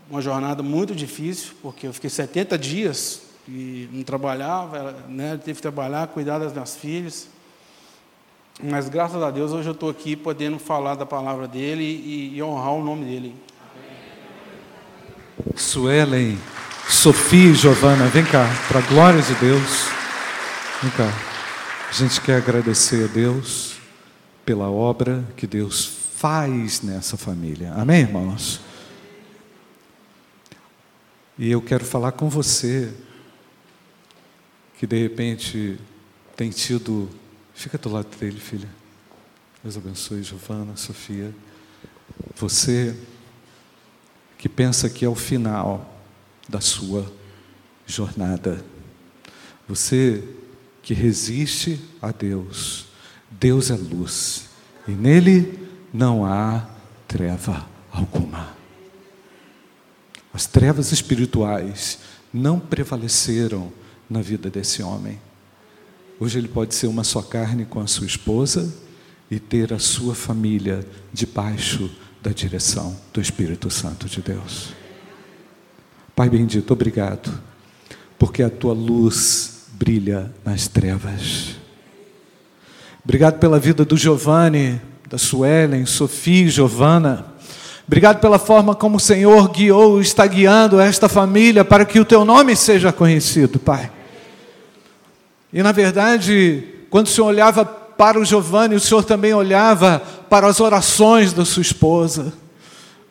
uma 0.09 0.21
jornada 0.21 0.63
muito 0.63 0.95
difícil, 0.95 1.53
porque 1.61 1.87
eu 1.87 1.93
fiquei 1.93 2.09
70 2.09 2.57
dias 2.57 3.21
e 3.47 3.89
não 3.91 4.03
trabalhava, 4.03 4.95
né, 5.07 5.37
teve 5.37 5.55
que 5.55 5.61
trabalhar, 5.61 6.07
cuidar 6.07 6.39
das 6.39 6.53
minhas 6.53 6.75
filhas. 6.75 7.27
Mas 8.63 8.89
graças 8.89 9.21
a 9.21 9.29
Deus 9.29 9.51
hoje 9.51 9.69
eu 9.69 9.73
estou 9.73 9.89
aqui 9.89 10.15
podendo 10.15 10.57
falar 10.57 10.95
da 10.95 11.05
palavra 11.05 11.47
dele 11.47 11.83
e, 11.83 12.35
e 12.35 12.43
honrar 12.43 12.73
o 12.73 12.83
nome 12.83 13.05
dele. 13.05 13.35
Suelen, 15.55 16.37
Sofia 16.89 17.51
e 17.51 17.53
Giovana, 17.53 18.07
vem 18.07 18.25
cá, 18.25 18.47
para 18.67 18.79
a 18.79 18.81
glória 18.81 19.21
de 19.21 19.33
Deus. 19.35 19.87
Vem 20.81 20.91
cá. 20.91 21.11
A 21.89 21.93
gente 21.93 22.19
quer 22.19 22.37
agradecer 22.37 23.05
a 23.05 23.07
Deus 23.07 23.77
pela 24.45 24.69
obra 24.69 25.23
que 25.35 25.45
Deus 25.45 25.85
faz 26.17 26.81
nessa 26.81 27.15
família. 27.15 27.73
Amém, 27.75 28.01
irmãos? 28.01 28.66
E 31.37 31.51
eu 31.51 31.61
quero 31.61 31.85
falar 31.85 32.13
com 32.13 32.29
você 32.29 32.91
que 34.79 34.87
de 34.87 34.99
repente 35.01 35.77
tem 36.35 36.49
tido. 36.49 37.09
Fica 37.53 37.77
do 37.77 37.89
lado 37.89 38.07
dele, 38.17 38.39
filha. 38.39 38.69
Deus 39.63 39.77
abençoe, 39.77 40.23
Giovana, 40.23 40.75
Sofia. 40.75 41.33
Você 42.35 42.95
que 44.37 44.49
pensa 44.49 44.89
que 44.89 45.03
é 45.05 45.09
o 45.09 45.15
final 45.15 45.99
da 46.47 46.61
sua 46.61 47.11
jornada. 47.85 48.63
Você 49.67 50.23
que 50.81 50.93
resiste 50.93 51.79
a 52.01 52.11
Deus. 52.11 52.87
Deus 53.29 53.69
é 53.69 53.75
luz 53.75 54.49
e 54.87 54.91
nele 54.91 55.59
não 55.93 56.25
há 56.25 56.67
treva 57.07 57.67
alguma. 57.91 58.56
As 60.37 60.45
trevas 60.45 60.91
espirituais 60.91 61.97
não 62.31 62.59
prevaleceram 62.59 63.73
na 64.07 64.21
vida 64.21 64.51
desse 64.51 64.83
homem. 64.83 65.19
Hoje 66.19 66.37
ele 66.37 66.47
pode 66.47 66.75
ser 66.75 66.85
uma 66.85 67.03
só 67.03 67.23
carne 67.23 67.65
com 67.65 67.79
a 67.79 67.87
sua 67.87 68.05
esposa 68.05 68.71
e 69.31 69.39
ter 69.39 69.73
a 69.73 69.79
sua 69.79 70.13
família 70.13 70.87
debaixo 71.11 71.89
da 72.21 72.29
direção 72.29 72.95
do 73.11 73.19
Espírito 73.19 73.71
Santo 73.71 74.07
de 74.07 74.21
Deus. 74.21 74.69
Pai 76.15 76.29
bendito, 76.29 76.71
obrigado, 76.71 77.41
porque 78.19 78.43
a 78.43 78.49
tua 78.51 78.73
luz 78.73 79.65
brilha 79.71 80.31
nas 80.45 80.67
trevas. 80.67 81.55
Obrigado 83.03 83.39
pela 83.39 83.59
vida 83.59 83.83
do 83.83 83.97
Giovanni, 83.97 84.79
da 85.09 85.17
Suelen, 85.17 85.87
Sofia 85.87 86.45
e 86.45 86.49
Giovana. 86.49 87.36
Obrigado 87.87 88.19
pela 88.19 88.37
forma 88.37 88.75
como 88.75 88.97
o 88.97 88.99
Senhor 88.99 89.47
guiou 89.47 90.01
está 90.01 90.27
guiando 90.27 90.77
esta 90.77 91.07
família 91.07 91.63
para 91.63 91.85
que 91.85 92.01
o 92.01 92.05
teu 92.05 92.25
nome 92.25 92.53
seja 92.53 92.91
conhecido, 92.91 93.57
Pai. 93.57 93.89
E 95.53 95.63
na 95.63 95.71
verdade, 95.71 96.63
quando 96.89 97.07
o 97.07 97.09
Senhor 97.09 97.27
olhava 97.27 97.63
para 97.63 98.19
o 98.19 98.25
Giovanni, 98.25 98.75
o 98.75 98.79
Senhor 98.79 99.05
também 99.05 99.33
olhava 99.33 100.01
para 100.29 100.47
as 100.47 100.59
orações 100.59 101.31
da 101.31 101.45
sua 101.45 101.61
esposa. 101.61 102.33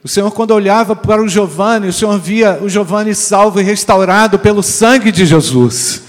O 0.05 0.09
Senhor, 0.09 0.31
quando 0.31 0.51
olhava 0.51 0.95
para 0.95 1.23
o 1.23 1.29
Giovanni, 1.29 1.89
o 1.89 1.93
Senhor 1.93 2.19
via 2.19 2.61
o 2.63 2.69
Giovanni 2.69 3.15
salvo 3.15 3.59
e 3.59 3.65
restaurado 3.65 4.39
pelo 4.39 4.63
sangue 4.63 5.11
de 5.11 5.25
Jesus. 5.25 6.03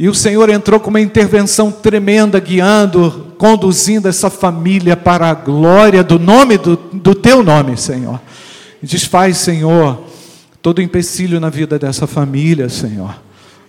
E 0.00 0.08
o 0.08 0.14
Senhor 0.14 0.48
entrou 0.48 0.80
com 0.80 0.88
uma 0.88 0.98
intervenção 1.02 1.70
tremenda, 1.70 2.40
guiando, 2.40 3.34
conduzindo 3.36 4.08
essa 4.08 4.30
família 4.30 4.96
para 4.96 5.28
a 5.28 5.34
glória 5.34 6.02
do 6.02 6.18
nome 6.18 6.56
do, 6.56 6.74
do 6.74 7.14
teu 7.14 7.42
nome, 7.42 7.76
Senhor. 7.76 8.18
Desfaz, 8.82 9.36
Senhor, 9.36 10.02
todo 10.62 10.80
empecilho 10.80 11.38
na 11.38 11.50
vida 11.50 11.78
dessa 11.78 12.06
família, 12.06 12.70
Senhor. 12.70 13.14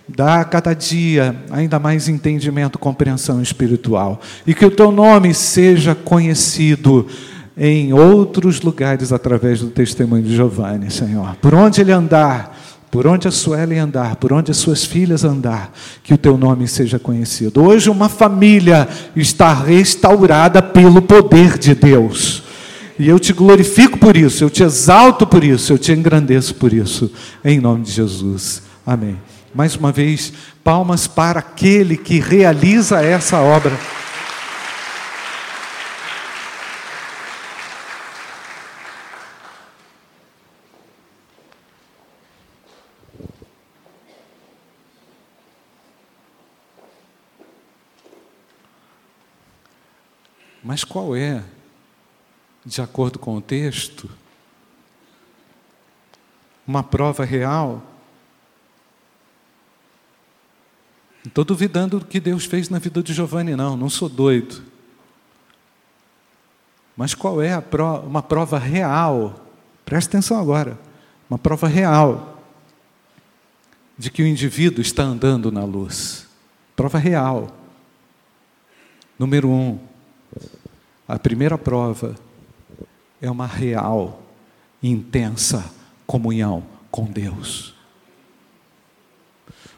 Dá 0.08 0.40
a 0.40 0.44
cada 0.46 0.72
dia 0.72 1.36
ainda 1.50 1.78
mais 1.78 2.08
entendimento, 2.08 2.78
compreensão 2.78 3.42
espiritual. 3.42 4.18
E 4.46 4.54
que 4.54 4.64
o 4.64 4.70
teu 4.70 4.90
nome 4.90 5.34
seja 5.34 5.94
conhecido 5.94 7.06
em 7.54 7.92
outros 7.92 8.62
lugares 8.62 9.12
através 9.12 9.60
do 9.60 9.68
testemunho 9.68 10.22
de 10.22 10.34
Giovanni, 10.34 10.90
Senhor. 10.90 11.36
Por 11.42 11.54
onde 11.54 11.82
ele 11.82 11.92
andar, 11.92 12.56
por 12.92 13.06
onde 13.06 13.26
a 13.26 13.30
Suelen 13.30 13.78
andar, 13.78 14.16
por 14.16 14.34
onde 14.34 14.50
as 14.50 14.58
suas 14.58 14.84
filhas 14.84 15.24
andar, 15.24 15.72
que 16.04 16.12
o 16.12 16.18
teu 16.18 16.36
nome 16.36 16.68
seja 16.68 16.98
conhecido. 16.98 17.64
Hoje 17.64 17.88
uma 17.88 18.06
família 18.06 18.86
está 19.16 19.54
restaurada 19.54 20.60
pelo 20.60 21.00
poder 21.00 21.56
de 21.56 21.74
Deus. 21.74 22.42
E 22.98 23.08
eu 23.08 23.18
te 23.18 23.32
glorifico 23.32 23.96
por 23.96 24.14
isso, 24.14 24.44
eu 24.44 24.50
te 24.50 24.62
exalto 24.62 25.26
por 25.26 25.42
isso, 25.42 25.72
eu 25.72 25.78
te 25.78 25.90
engrandeço 25.90 26.54
por 26.56 26.70
isso, 26.70 27.10
em 27.42 27.58
nome 27.58 27.82
de 27.84 27.92
Jesus. 27.92 28.60
Amém. 28.86 29.18
Mais 29.54 29.74
uma 29.74 29.90
vez, 29.90 30.30
palmas 30.62 31.06
para 31.06 31.40
aquele 31.40 31.96
que 31.96 32.20
realiza 32.20 33.00
essa 33.00 33.38
obra. 33.38 33.72
Mas 50.62 50.84
qual 50.84 51.16
é, 51.16 51.42
de 52.64 52.80
acordo 52.80 53.18
com 53.18 53.36
o 53.36 53.40
texto, 53.40 54.08
uma 56.66 56.82
prova 56.82 57.24
real? 57.24 57.82
Não 61.24 61.28
estou 61.28 61.44
duvidando 61.44 61.98
do 61.98 62.06
que 62.06 62.20
Deus 62.20 62.44
fez 62.44 62.68
na 62.68 62.78
vida 62.78 63.02
de 63.02 63.12
Giovanni, 63.12 63.56
não, 63.56 63.76
não 63.76 63.90
sou 63.90 64.08
doido. 64.08 64.62
Mas 66.96 67.14
qual 67.14 67.42
é 67.42 67.60
prova, 67.60 68.06
uma 68.06 68.22
prova 68.22 68.58
real? 68.58 69.40
Presta 69.84 70.10
atenção 70.10 70.38
agora. 70.38 70.78
Uma 71.28 71.38
prova 71.38 71.66
real 71.66 72.44
de 73.96 74.10
que 74.10 74.22
o 74.22 74.26
indivíduo 74.26 74.82
está 74.82 75.02
andando 75.02 75.50
na 75.50 75.64
luz. 75.64 76.26
Prova 76.76 76.98
real. 76.98 77.56
Número 79.18 79.48
um, 79.48 79.78
a 81.12 81.18
primeira 81.18 81.58
prova 81.58 82.14
é 83.20 83.30
uma 83.30 83.46
real, 83.46 84.22
intensa 84.82 85.62
comunhão 86.06 86.64
com 86.90 87.04
Deus. 87.04 87.74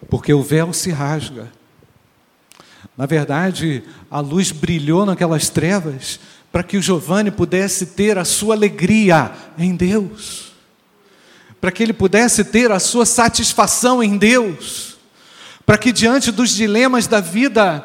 Porque 0.09 0.33
o 0.33 0.45
véu 0.45 0.73
se 0.73 0.93
rasga. 0.93 1.51
Na 2.97 3.05
verdade, 3.05 3.83
a 4.09 4.21
luz 4.21 4.53
brilhou 4.53 5.05
naquelas 5.05 5.49
trevas 5.49 6.21
para 6.53 6.63
que 6.63 6.77
o 6.77 6.83
Giovanni 6.83 7.33
pudesse 7.33 7.87
ter 7.87 8.17
a 8.17 8.25
sua 8.25 8.55
alegria 8.55 9.33
em 9.59 9.75
Deus, 9.75 10.53
para 11.61 11.73
que 11.73 11.83
ele 11.83 11.93
pudesse 11.93 12.45
ter 12.45 12.71
a 12.71 12.79
sua 12.79 13.05
satisfação 13.05 14.01
em 14.01 14.17
Deus, 14.17 14.99
para 15.67 15.79
que 15.79 15.91
diante 15.91 16.31
dos 16.31 16.51
dilemas 16.51 17.09
da 17.09 17.19
vida 17.19 17.85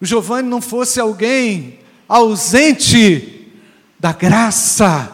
o 0.00 0.06
Giovanni 0.06 0.48
não 0.48 0.60
fosse 0.60 1.00
alguém 1.00 1.82
ausente 2.08 3.52
da 3.98 4.12
graça. 4.12 5.12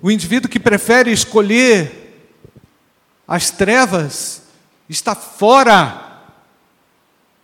O 0.00 0.10
indivíduo 0.10 0.50
que 0.50 0.60
prefere 0.60 1.10
escolher 1.10 2.06
as 3.26 3.50
trevas 3.50 4.42
está 4.88 5.14
fora 5.14 6.22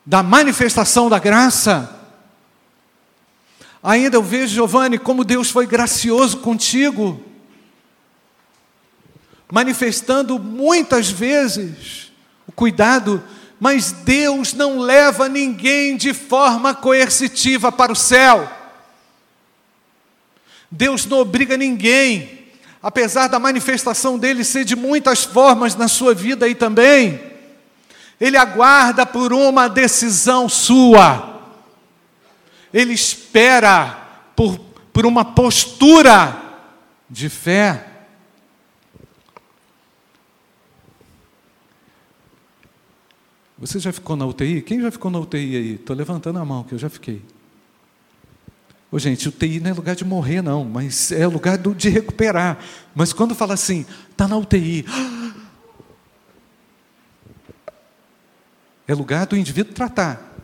da 0.05 0.23
manifestação 0.23 1.09
da 1.09 1.19
graça. 1.19 1.99
Ainda 3.83 4.17
eu 4.17 4.23
vejo, 4.23 4.55
Giovanni, 4.55 4.99
como 4.99 5.25
Deus 5.25 5.51
foi 5.51 5.67
gracioso 5.67 6.39
contigo, 6.39 7.21
manifestando 9.51 10.39
muitas 10.39 11.11
vezes 11.11 12.13
o 12.47 12.53
cuidado, 12.53 13.23
mas 13.63 13.93
Deus 13.93 14.55
não 14.55 14.81
leva 14.81 15.29
ninguém 15.29 15.97
de 15.97 16.13
forma 16.13 16.75
coercitiva 16.75 17.71
para 17.71 17.93
o 17.93 17.95
céu. 17.97 18.51
Deus 20.69 21.07
não 21.07 21.21
obriga 21.21 21.57
ninguém, 21.57 22.49
apesar 22.83 23.29
da 23.29 23.39
manifestação 23.39 24.19
dele 24.19 24.43
ser 24.43 24.65
de 24.65 24.75
muitas 24.75 25.23
formas 25.23 25.77
na 25.77 25.87
sua 25.87 26.13
vida 26.13 26.45
aí 26.45 26.57
também. 26.57 27.23
Ele 28.21 28.37
aguarda 28.37 29.07
por 29.07 29.33
uma 29.33 29.69
decisão 29.69 30.49
sua. 30.49 31.41
Ele 32.75 32.93
espera 32.93 33.97
por, 34.35 34.59
por 34.93 35.07
uma 35.07 35.25
postura 35.25 36.37
de 37.09 37.29
fé. 37.29 37.92
Você 43.63 43.79
já 43.79 43.93
ficou 43.93 44.17
na 44.17 44.27
UTI? 44.27 44.61
Quem 44.61 44.81
já 44.81 44.91
ficou 44.91 45.09
na 45.09 45.21
UTI 45.21 45.57
aí? 45.57 45.75
Estou 45.77 45.95
levantando 45.95 46.39
a 46.39 46.45
mão, 46.45 46.65
que 46.65 46.75
eu 46.75 46.79
já 46.79 46.91
fiquei. 46.91 47.23
Ô, 48.91 48.99
gente, 48.99 49.29
UTI 49.29 49.61
não 49.61 49.71
é 49.71 49.73
lugar 49.73 49.95
de 49.95 50.05
morrer, 50.05 50.43
não, 50.43 50.65
mas 50.65 51.13
é 51.13 51.27
lugar 51.27 51.57
de 51.57 51.89
recuperar. 51.89 52.59
Mas 52.93 53.13
quando 53.13 53.37
fala 53.37 53.55
assim, 53.55 53.87
está 54.11 54.27
na 54.27 54.37
UTI, 54.37 54.85
É 58.87 58.95
lugar 58.95 59.27
do 59.27 59.37
indivíduo 59.37 59.73
tratar. 59.73 60.37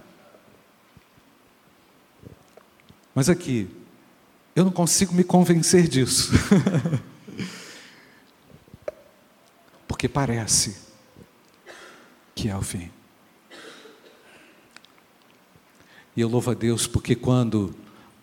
Mas 3.14 3.28
aqui, 3.28 3.68
eu 4.54 4.64
não 4.64 4.70
consigo 4.70 5.12
me 5.12 5.24
convencer 5.24 5.88
disso. 5.88 6.30
Porque 9.88 10.08
parece 10.08 10.76
que 12.34 12.48
é 12.48 12.56
o 12.56 12.62
fim. 12.62 12.90
E 16.18 16.20
eu 16.20 16.28
louvo 16.28 16.50
a 16.50 16.54
Deus 16.54 16.84
porque 16.84 17.14
quando 17.14 17.72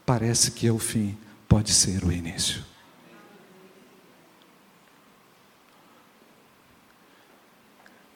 parece 0.06 0.52
que 0.52 0.68
é 0.68 0.72
o 0.74 0.78
fim, 0.78 1.18
pode 1.48 1.72
ser 1.72 2.04
o 2.04 2.12
início. 2.12 2.62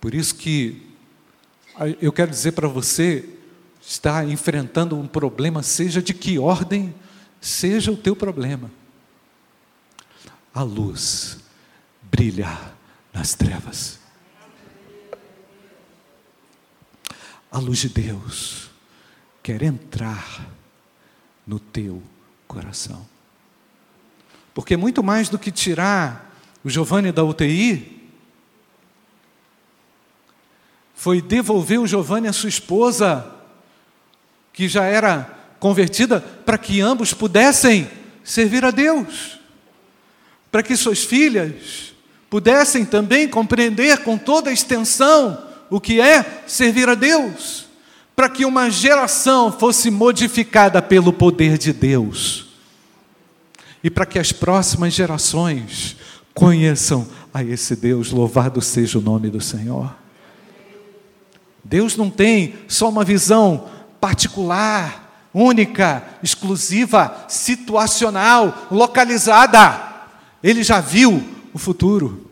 Por 0.02 0.14
isso 0.14 0.36
que 0.36 0.86
eu 2.02 2.12
quero 2.12 2.30
dizer 2.30 2.52
para 2.52 2.68
você, 2.68 3.38
está 3.82 4.26
enfrentando 4.26 5.00
um 5.00 5.08
problema, 5.08 5.64
seja 5.64 6.02
de 6.02 6.14
que 6.14 6.38
ordem 6.38 6.94
seja 7.40 7.90
o 7.90 7.96
teu 7.96 8.18
problema. 8.18 8.70
A 10.54 10.62
luz 10.62 11.38
brilha 12.02 12.76
nas 13.14 13.34
trevas. 13.34 13.98
A 17.50 17.60
luz 17.60 17.80
de 17.80 17.88
Deus 17.88 18.69
quer 19.50 19.64
entrar 19.64 20.48
no 21.48 21.60
teu 21.60 22.04
coração. 22.48 23.04
Porque 24.54 24.78
muito 24.78 25.02
mais 25.02 25.28
do 25.28 25.40
que 25.40 25.52
tirar 25.52 26.40
o 26.64 26.70
Giovanni 26.70 27.12
da 27.12 27.24
UTI, 27.24 28.00
foi 30.94 31.20
devolver 31.20 31.80
o 31.80 31.88
Giovanni 31.88 32.28
à 32.28 32.34
sua 32.34 32.50
esposa, 32.50 33.26
que 34.54 34.68
já 34.68 34.84
era 34.84 35.36
convertida, 35.60 36.22
para 36.22 36.60
que 36.60 36.80
ambos 36.80 37.12
pudessem 37.12 37.90
servir 38.24 38.64
a 38.64 38.70
Deus, 38.70 39.40
para 40.52 40.62
que 40.62 40.78
suas 40.78 41.04
filhas 41.04 41.92
pudessem 42.30 42.86
também 42.86 43.28
compreender 43.28 44.04
com 44.04 44.16
toda 44.16 44.52
a 44.52 44.54
extensão 44.54 45.44
o 45.72 45.82
que 45.82 46.00
é 46.00 46.44
servir 46.46 46.88
a 46.88 46.94
Deus, 46.94 47.69
para 48.20 48.28
que 48.28 48.44
uma 48.44 48.70
geração 48.70 49.50
fosse 49.50 49.90
modificada 49.90 50.82
pelo 50.82 51.14
poder 51.14 51.58
de 51.58 51.72
Deus 51.72 52.48
e 53.82 53.90
para 53.90 54.06
que 54.06 54.20
as 54.20 54.34
próximas 54.34 54.94
gerações 54.94 55.96
conheçam 56.34 57.08
a 57.34 57.42
esse 57.42 57.78
Deus. 57.78 58.12
Louvado 58.12 58.62
seja 58.62 59.00
o 59.00 59.02
nome 59.02 59.30
do 59.30 59.40
Senhor. 59.40 59.96
Deus 61.64 61.96
não 61.96 62.10
tem 62.10 62.56
só 62.68 62.90
uma 62.90 63.06
visão 63.06 63.70
particular, 64.02 65.30
única, 65.34 66.04
exclusiva, 66.22 67.24
situacional, 67.30 68.68
localizada. 68.70 69.82
Ele 70.44 70.62
já 70.62 70.82
viu 70.82 71.24
o 71.54 71.58
futuro. 71.58 72.29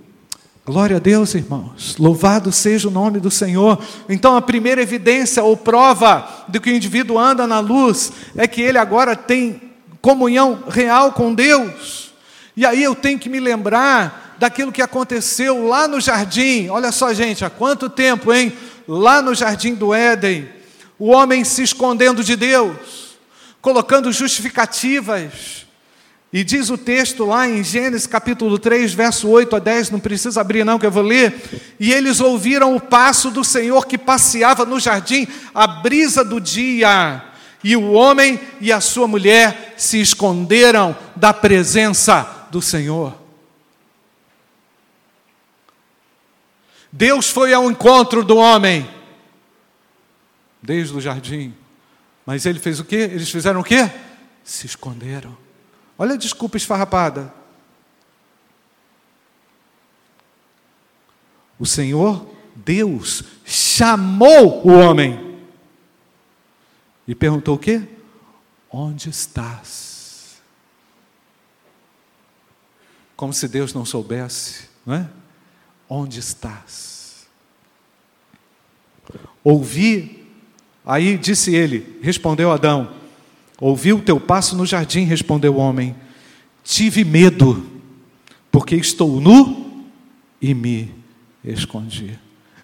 Glória 0.68 0.98
a 0.98 1.00
Deus, 1.00 1.34
irmãos. 1.34 1.96
Louvado 1.98 2.52
seja 2.52 2.90
o 2.90 2.92
nome 2.92 3.22
do 3.22 3.32
Senhor. 3.32 3.82
Então, 4.10 4.36
a 4.36 4.42
primeira 4.42 4.82
evidência 4.82 5.42
ou 5.42 5.56
prova 5.56 6.46
de 6.50 6.60
que 6.60 6.70
o 6.70 6.76
indivíduo 6.76 7.18
anda 7.18 7.48
na 7.48 7.60
luz 7.60 8.12
é 8.36 8.46
que 8.46 8.62
ele 8.62 8.78
agora 8.78 9.16
tem 9.16 9.62
comunhão 10.02 10.66
real 10.68 11.14
com 11.14 11.34
Deus. 11.34 12.12
E 12.54 12.66
aí 12.66 12.84
eu 12.84 12.94
tenho 12.94 13.18
que 13.18 13.30
me 13.30 13.40
lembrar 13.40 14.36
daquilo 14.38 14.74
que 14.74 14.82
aconteceu 14.82 15.66
lá 15.66 15.88
no 15.88 16.02
jardim. 16.02 16.68
Olha 16.68 16.92
só, 16.92 17.14
gente, 17.14 17.46
há 17.46 17.50
quanto 17.50 17.90
tempo, 17.90 18.34
hein? 18.34 18.52
lá 18.88 19.22
no 19.22 19.36
jardim 19.36 19.74
do 19.74 19.94
Éden, 19.94 20.50
o 20.98 21.12
homem 21.12 21.44
se 21.44 21.62
escondendo 21.62 22.24
de 22.24 22.36
Deus, 22.36 23.18
colocando 23.62 24.12
justificativas. 24.12 25.67
E 26.38 26.44
diz 26.44 26.70
o 26.70 26.78
texto 26.78 27.26
lá 27.26 27.50
em 27.50 27.64
Gênesis 27.64 28.06
capítulo 28.06 28.60
3, 28.60 28.94
verso 28.94 29.28
8 29.28 29.56
a 29.56 29.58
10, 29.58 29.90
não 29.90 30.00
precisa 30.00 30.40
abrir 30.40 30.64
não 30.64 30.78
que 30.78 30.86
eu 30.86 30.92
vou 30.92 31.02
ler. 31.02 31.34
E 31.80 31.92
eles 31.92 32.20
ouviram 32.20 32.76
o 32.76 32.80
passo 32.80 33.32
do 33.32 33.44
Senhor 33.44 33.88
que 33.88 33.98
passeava 33.98 34.64
no 34.64 34.80
jardim, 34.80 35.28
a 35.52 35.66
brisa 35.66 36.24
do 36.24 36.40
dia. 36.40 37.24
E 37.64 37.76
o 37.76 37.92
homem 37.92 38.40
e 38.62 38.72
a 38.72 38.80
sua 38.80 39.08
mulher 39.08 39.74
se 39.78 40.00
esconderam 40.00 40.96
da 41.16 41.34
presença 41.34 42.48
do 42.52 42.62
Senhor. 42.62 43.18
Deus 46.92 47.32
foi 47.32 47.52
ao 47.52 47.68
encontro 47.68 48.24
do 48.24 48.38
homem, 48.38 48.88
desde 50.62 50.96
o 50.96 51.02
jardim. 51.02 51.52
Mas 52.24 52.46
ele 52.46 52.60
fez 52.60 52.80
o 52.80 52.86
quê? 52.86 53.10
Eles 53.12 53.32
fizeram 53.32 53.62
o 53.62 53.64
quê? 53.64 53.90
Se 54.44 54.68
esconderam. 54.68 55.47
Olha 55.98 56.14
a 56.14 56.18
desculpa 56.18 56.58
esfarrapada. 56.58 57.34
O 61.60 61.66
Senhor, 61.66 62.30
Deus, 62.56 63.24
chamou 63.44 64.66
o 64.66 64.72
homem 64.72 65.40
e 67.08 67.16
perguntou 67.16 67.56
o 67.56 67.60
quê? 67.60 67.82
Onde 68.70 69.10
estás? 69.10 70.42
Como 73.16 73.34
se 73.34 73.48
Deus 73.48 73.74
não 73.74 73.86
soubesse, 73.86 74.70
não 74.86 74.94
é? 74.94 75.10
Onde 75.90 76.20
estás? 76.20 77.26
Ouvi, 79.44 80.28
aí 80.86 81.18
disse 81.18 81.56
ele, 81.56 82.00
respondeu 82.04 82.52
Adão: 82.52 82.97
Ouvi 83.60 83.92
o 83.94 84.02
teu 84.02 84.20
passo 84.20 84.56
no 84.56 84.66
jardim, 84.66 85.04
respondeu 85.04 85.56
o 85.56 85.58
homem. 85.58 85.96
Tive 86.64 87.04
medo, 87.04 87.66
porque 88.52 88.76
estou 88.76 89.20
nu 89.20 89.86
e 90.42 90.54
me 90.54 90.94
escondi. 91.44 92.20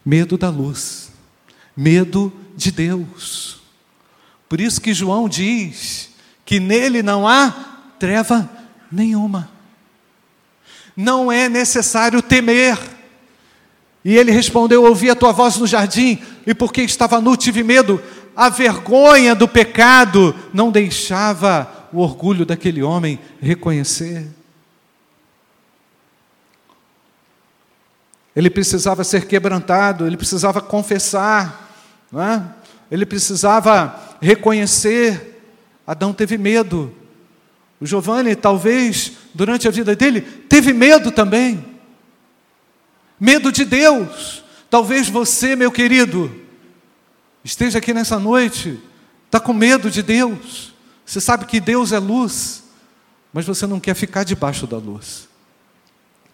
Medo 0.06 0.38
da 0.38 0.50
luz, 0.50 1.12
medo 1.76 2.32
de 2.56 2.72
Deus. 2.72 3.62
Por 4.48 4.62
isso 4.62 4.80
que 4.80 4.94
João 4.94 5.28
diz 5.28 6.12
que 6.46 6.60
nele 6.60 7.02
não 7.02 7.28
há 7.28 7.52
treva 7.98 8.50
nenhuma. 8.92 9.50
Não 10.96 11.32
é 11.32 11.50
necessário 11.50 12.22
temer. 12.22 12.78
E 14.06 14.16
ele 14.16 14.32
respondeu: 14.32 14.84
Ouvi 14.84 15.10
a 15.10 15.16
tua 15.16 15.32
voz 15.32 15.58
no 15.58 15.66
jardim, 15.66 16.20
e 16.46 16.54
porque 16.54 16.82
estava 16.82 17.20
nu, 17.20 17.36
tive 17.36 17.64
medo. 17.64 18.02
A 18.36 18.50
vergonha 18.50 19.36
do 19.36 19.48
pecado 19.48 20.36
não 20.54 20.72
deixava 20.72 21.90
o 21.92 22.00
orgulho 22.00 22.46
daquele 22.46 22.82
homem 22.82 23.20
reconhecer. 23.42 24.28
Ele 28.36 28.50
precisava 28.50 29.04
ser 29.04 29.28
quebrantado, 29.28 30.08
ele 30.08 30.18
precisava 30.18 30.60
confessar. 30.60 31.62
É? 32.16 32.64
ele 32.94 33.08
precisava 33.08 34.18
reconhecer. 34.22 35.42
Adão 35.86 36.14
teve 36.14 36.38
medo. 36.38 36.94
O 37.82 37.88
Giovanni, 37.88 38.36
talvez, 38.36 39.14
durante 39.34 39.68
a 39.68 39.72
vida 39.72 39.96
dele, 39.96 40.22
teve 40.22 40.74
medo 40.74 41.12
também. 41.12 41.66
Medo 43.20 43.52
de 43.52 43.66
Deus. 43.66 44.44
Talvez 44.70 45.10
você, 45.10 45.56
meu 45.56 45.72
querido, 45.72 46.43
esteja 47.44 47.80
aqui 47.80 47.94
nessa 47.94 48.20
noite, 48.20 48.80
está 49.26 49.40
com 49.40 49.54
medo 49.54 49.90
de 49.90 50.02
Deus. 50.02 50.74
Você 51.06 51.20
sabe 51.20 51.46
que 51.46 51.60
Deus 51.60 51.92
é 51.92 52.00
luz, 52.00 52.64
mas 53.32 53.46
você 53.46 53.68
não 53.68 53.80
quer 53.80 53.96
ficar 53.96 54.24
debaixo 54.24 54.66
da 54.66 54.78
luz. 54.78 55.28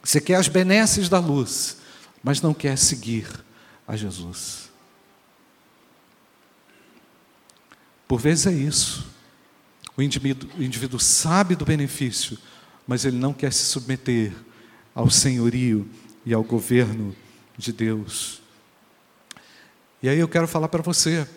Você 0.03 0.22
quer 0.22 0.36
as 0.36 0.47
benesses 0.47 1.10
da 1.10 1.20
luz, 1.20 1.78
mas 2.24 2.41
não 2.41 2.53
quer 2.53 2.78
seguir 2.78 3.28
a 3.88 3.95
Jesus. 3.95 4.70
Por 8.07 8.20
vezes 8.20 8.47
é 8.47 8.53
isso. 8.53 9.07
O 9.95 10.01
indivíduo, 10.01 10.49
o 10.57 10.64
indivíduo 10.64 10.99
sabe 10.99 11.55
do 11.55 11.66
benefício, 11.66 12.38
mas 12.88 13.05
ele 13.05 13.18
não 13.18 13.34
quer 13.34 13.51
se 13.53 13.64
submeter 13.66 14.34
ao 14.95 15.10
senhorio 15.10 15.88
e 16.26 16.34
ao 16.34 16.43
governo 16.43 17.16
de 17.57 17.72
Deus. 17.72 18.38
E 20.02 20.08
aí 20.08 20.20
eu 20.20 20.28
quero 20.28 20.47
falar 20.47 20.70
para 20.70 20.82
você: 20.82 21.28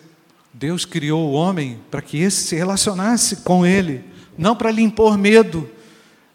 Deus 0.53 0.85
criou 0.85 1.29
o 1.29 1.33
homem 1.33 1.79
para 1.91 2.01
que 2.01 2.17
esse 2.17 2.43
se 2.43 2.55
relacionasse 2.55 3.37
com 3.37 3.65
ele, 3.65 4.03
não 4.37 4.55
para 4.55 4.71
lhe 4.71 4.81
impor 4.81 5.17
medo. 5.17 5.69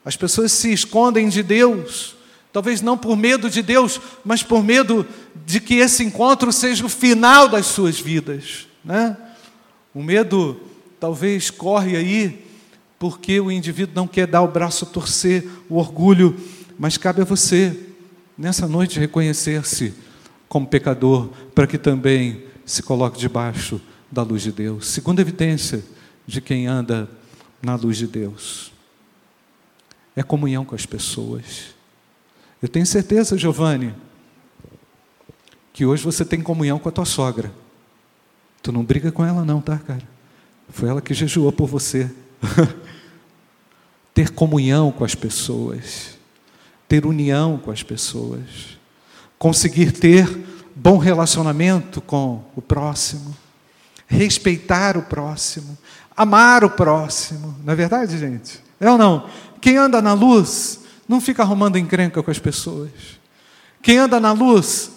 As 0.05 0.17
pessoas 0.17 0.53
se 0.53 0.73
escondem 0.73 1.29
de 1.29 1.43
Deus, 1.43 2.17
talvez 2.53 2.81
não 2.81 2.97
por 2.97 3.17
medo 3.17 3.49
de 3.49 3.63
Deus, 3.63 4.01
mas 4.25 4.43
por 4.43 4.63
medo 4.63 5.07
de 5.47 5.61
que 5.61 5.77
esse 5.77 6.03
encontro 6.05 6.53
seja 6.53 6.85
o 6.85 6.89
final 6.89 7.49
das 7.49 7.67
suas 7.67 8.01
vidas. 8.01 8.67
Né? 8.85 9.17
O 9.95 10.03
medo 10.03 10.61
talvez 11.01 11.51
corre 11.51 11.97
aí 11.97 12.47
porque 12.99 13.41
o 13.41 13.51
indivíduo 13.51 13.95
não 13.95 14.09
quer 14.09 14.27
dar 14.27 14.43
o 14.43 14.49
braço 14.49 14.85
a 14.85 14.89
torcer, 14.89 15.47
o 15.69 15.77
orgulho, 15.77 16.37
mas 16.79 16.97
cabe 16.97 17.23
a 17.23 17.25
você, 17.25 17.79
nessa 18.37 18.67
noite, 18.67 18.99
reconhecer-se 18.99 19.95
como 20.49 20.67
pecador, 20.67 21.29
para 21.55 21.67
que 21.67 21.79
também 21.79 22.45
se 22.65 22.83
coloque 22.83 23.19
debaixo 23.19 23.81
da 24.11 24.23
luz 24.23 24.43
de 24.43 24.53
Deus. 24.53 24.87
Segunda 24.87 25.21
evidência 25.21 25.85
de 26.27 26.41
quem 26.41 26.67
anda 26.67 27.09
na 27.63 27.75
luz 27.75 27.97
de 27.97 28.07
Deus 28.07 28.73
é 30.17 30.23
comunhão 30.23 30.65
com 30.65 30.75
as 30.75 30.85
pessoas. 30.85 31.75
Eu 32.61 32.69
tenho 32.69 32.85
certeza, 32.85 33.39
Giovanni, 33.39 33.95
que 35.73 35.87
hoje 35.87 36.03
você 36.03 36.25
tem 36.25 36.41
comunhão 36.41 36.79
com 36.79 36.89
a 36.89 36.93
tua 36.93 37.05
sogra. 37.05 37.53
Tu 38.63 38.73
não 38.73 38.85
briga 38.85 39.13
com 39.13 39.25
ela, 39.25 39.45
não, 39.45 39.61
tá, 39.61 39.79
cara? 39.79 40.03
Foi 40.71 40.89
ela 40.89 41.01
que 41.01 41.15
jejuou 41.15 41.53
por 41.53 41.69
você. 41.69 42.11
ter 44.13 44.31
comunhão 44.31 44.91
com 44.91 45.05
as 45.05 45.15
pessoas, 45.15 46.19
ter 46.89 47.07
união 47.07 47.57
com 47.57 47.71
as 47.71 47.85
pessoas, 47.85 48.78
conseguir 49.39 49.93
ter 49.93 50.29
bom 50.75 50.99
relacionamento 50.99 52.01
com 52.01 52.43
o 52.57 52.63
próximo, 52.63 53.37
respeitar 54.07 54.97
o 54.97 55.03
próximo, 55.03 55.77
amar 56.17 56.65
o 56.65 56.71
próximo. 56.71 57.57
Não 57.65 57.73
é 57.73 57.77
verdade, 57.77 58.19
gente? 58.19 58.61
É 58.81 58.91
ou 58.91 58.99
não? 58.99 59.29
Quem 59.61 59.77
anda 59.77 60.01
na 60.01 60.13
luz 60.13 60.81
não 61.09 61.21
fica 61.21 61.43
arrumando 61.43 61.79
encrenca 61.79 62.23
com 62.23 62.31
as 62.31 62.39
pessoas. 62.39 62.91
Quem 63.83 63.99
anda 63.99 64.21
na 64.21 64.33
luz 64.33 64.91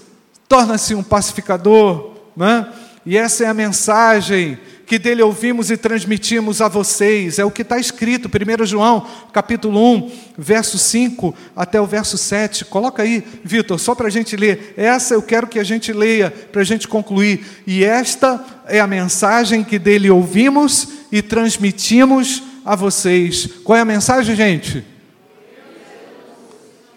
torna-se 0.47 0.93
um 0.93 1.03
pacificador, 1.03 2.15
né? 2.35 2.67
E 3.05 3.17
essa 3.17 3.43
é 3.43 3.47
a 3.47 3.53
mensagem 3.53 4.59
que 4.91 4.99
dele 4.99 5.21
ouvimos 5.21 5.71
e 5.71 5.77
transmitimos 5.77 6.59
a 6.59 6.67
vocês. 6.67 7.39
É 7.39 7.45
o 7.45 7.49
que 7.49 7.61
está 7.61 7.79
escrito, 7.79 8.27
1 8.27 8.65
João, 8.65 9.07
capítulo 9.31 9.81
1, 9.95 10.11
verso 10.37 10.77
5 10.77 11.33
até 11.55 11.79
o 11.79 11.85
verso 11.85 12.17
7. 12.17 12.65
Coloca 12.65 13.01
aí, 13.01 13.23
Vitor, 13.41 13.79
só 13.79 13.95
para 13.95 14.07
a 14.07 14.09
gente 14.09 14.35
ler. 14.35 14.73
Essa 14.75 15.13
eu 15.13 15.21
quero 15.21 15.47
que 15.47 15.59
a 15.59 15.63
gente 15.63 15.93
leia 15.93 16.29
para 16.29 16.59
a 16.59 16.65
gente 16.65 16.89
concluir. 16.89 17.63
E 17.65 17.85
esta 17.85 18.43
é 18.67 18.81
a 18.81 18.85
mensagem 18.85 19.63
que 19.63 19.79
dele 19.79 20.09
ouvimos 20.09 20.89
e 21.09 21.21
transmitimos 21.21 22.43
a 22.65 22.75
vocês. 22.75 23.47
Qual 23.63 23.77
é 23.77 23.79
a 23.79 23.85
mensagem, 23.85 24.35
gente? 24.35 24.85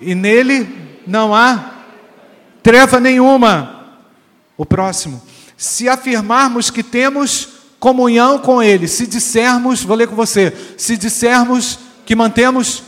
E 0.00 0.16
nele 0.16 0.66
não 1.06 1.32
há 1.32 1.84
treva 2.60 2.98
nenhuma. 2.98 4.00
O 4.56 4.66
próximo. 4.66 5.22
Se 5.56 5.88
afirmarmos 5.88 6.70
que 6.70 6.82
temos 6.82 7.53
comunhão 7.84 8.38
com 8.38 8.62
Ele. 8.62 8.88
Se 8.88 9.06
dissermos, 9.06 9.82
vou 9.82 9.94
ler 9.94 10.08
com 10.08 10.16
você, 10.16 10.56
se 10.78 10.96
dissermos 10.96 11.78
que 12.06 12.16
mantemos. 12.16 12.82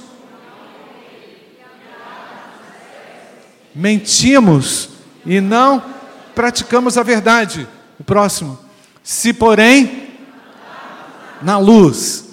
Mentimos 3.75 4.89
e 5.27 5.39
não 5.39 5.85
praticamos 6.35 6.97
a 6.97 7.03
verdade. 7.03 7.69
O 8.01 8.05
próximo. 8.05 8.59
Se, 9.03 9.35
porém, 9.35 10.15
na 11.43 11.59
luz, 11.59 12.31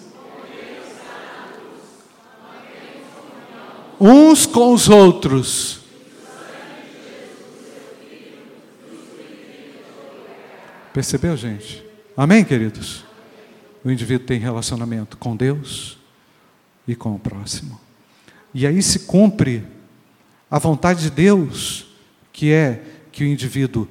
uns 3.99 4.45
com 4.45 4.73
os 4.73 4.87
outros, 4.87 5.81
percebeu, 10.93 11.35
gente? 11.35 11.82
Amém, 12.15 12.45
queridos? 12.45 13.03
O 13.83 13.89
indivíduo 13.89 14.27
tem 14.27 14.39
relacionamento 14.39 15.17
com 15.17 15.35
Deus 15.35 15.97
e 16.87 16.95
com 16.95 17.15
o 17.15 17.19
próximo. 17.19 17.81
E 18.53 18.67
aí 18.67 18.81
se 18.83 18.99
cumpre 18.99 19.65
a 20.49 20.59
vontade 20.59 21.01
de 21.01 21.09
Deus, 21.09 21.87
que 22.31 22.51
é 22.51 22.83
que 23.11 23.23
o 23.23 23.27
indivíduo 23.27 23.87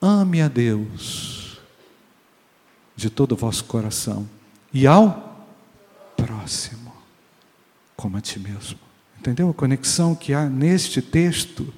ame 0.00 0.42
a 0.42 0.48
Deus 0.48 1.60
de 2.94 3.08
todo 3.08 3.32
o 3.32 3.36
vosso 3.36 3.64
coração 3.64 4.28
e 4.72 4.86
ao 4.86 5.48
próximo 6.14 6.92
como 7.96 8.18
a 8.18 8.20
ti 8.20 8.38
mesmo. 8.38 8.78
Entendeu 9.18 9.48
a 9.48 9.54
conexão 9.54 10.14
que 10.14 10.34
há 10.34 10.44
neste 10.46 11.00
texto 11.00 11.72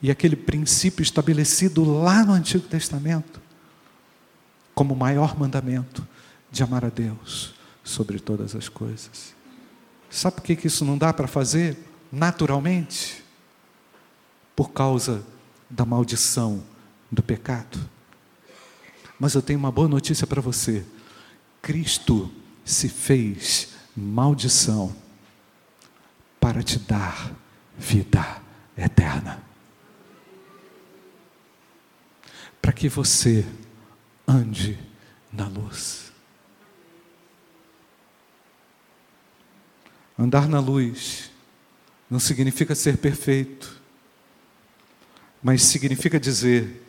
e 0.00 0.10
aquele 0.10 0.36
princípio 0.36 1.02
estabelecido 1.02 1.84
lá 1.84 2.24
no 2.24 2.32
Antigo 2.32 2.68
Testamento? 2.68 3.41
Como 4.74 4.94
maior 4.96 5.38
mandamento 5.38 6.06
de 6.50 6.62
amar 6.62 6.84
a 6.84 6.88
Deus 6.88 7.54
sobre 7.82 8.18
todas 8.18 8.54
as 8.54 8.68
coisas. 8.68 9.34
Sabe 10.10 10.36
por 10.36 10.42
que 10.42 10.66
isso 10.66 10.84
não 10.84 10.98
dá 10.98 11.12
para 11.12 11.26
fazer 11.26 11.76
naturalmente? 12.10 13.24
Por 14.54 14.70
causa 14.70 15.24
da 15.68 15.84
maldição 15.84 16.62
do 17.10 17.22
pecado. 17.22 17.78
Mas 19.18 19.34
eu 19.34 19.42
tenho 19.42 19.58
uma 19.58 19.72
boa 19.72 19.88
notícia 19.88 20.26
para 20.26 20.40
você: 20.40 20.84
Cristo 21.62 22.30
se 22.64 22.88
fez 22.88 23.70
maldição 23.96 24.94
para 26.38 26.62
te 26.62 26.78
dar 26.78 27.32
vida 27.78 28.42
eterna. 28.76 29.42
Para 32.60 32.72
que 32.72 32.88
você 32.88 33.46
ande 34.32 34.78
na 35.32 35.46
luz. 35.46 36.12
Andar 40.18 40.48
na 40.48 40.60
luz 40.60 41.30
não 42.08 42.20
significa 42.20 42.74
ser 42.74 42.98
perfeito, 42.98 43.80
mas 45.42 45.62
significa 45.62 46.20
dizer 46.20 46.80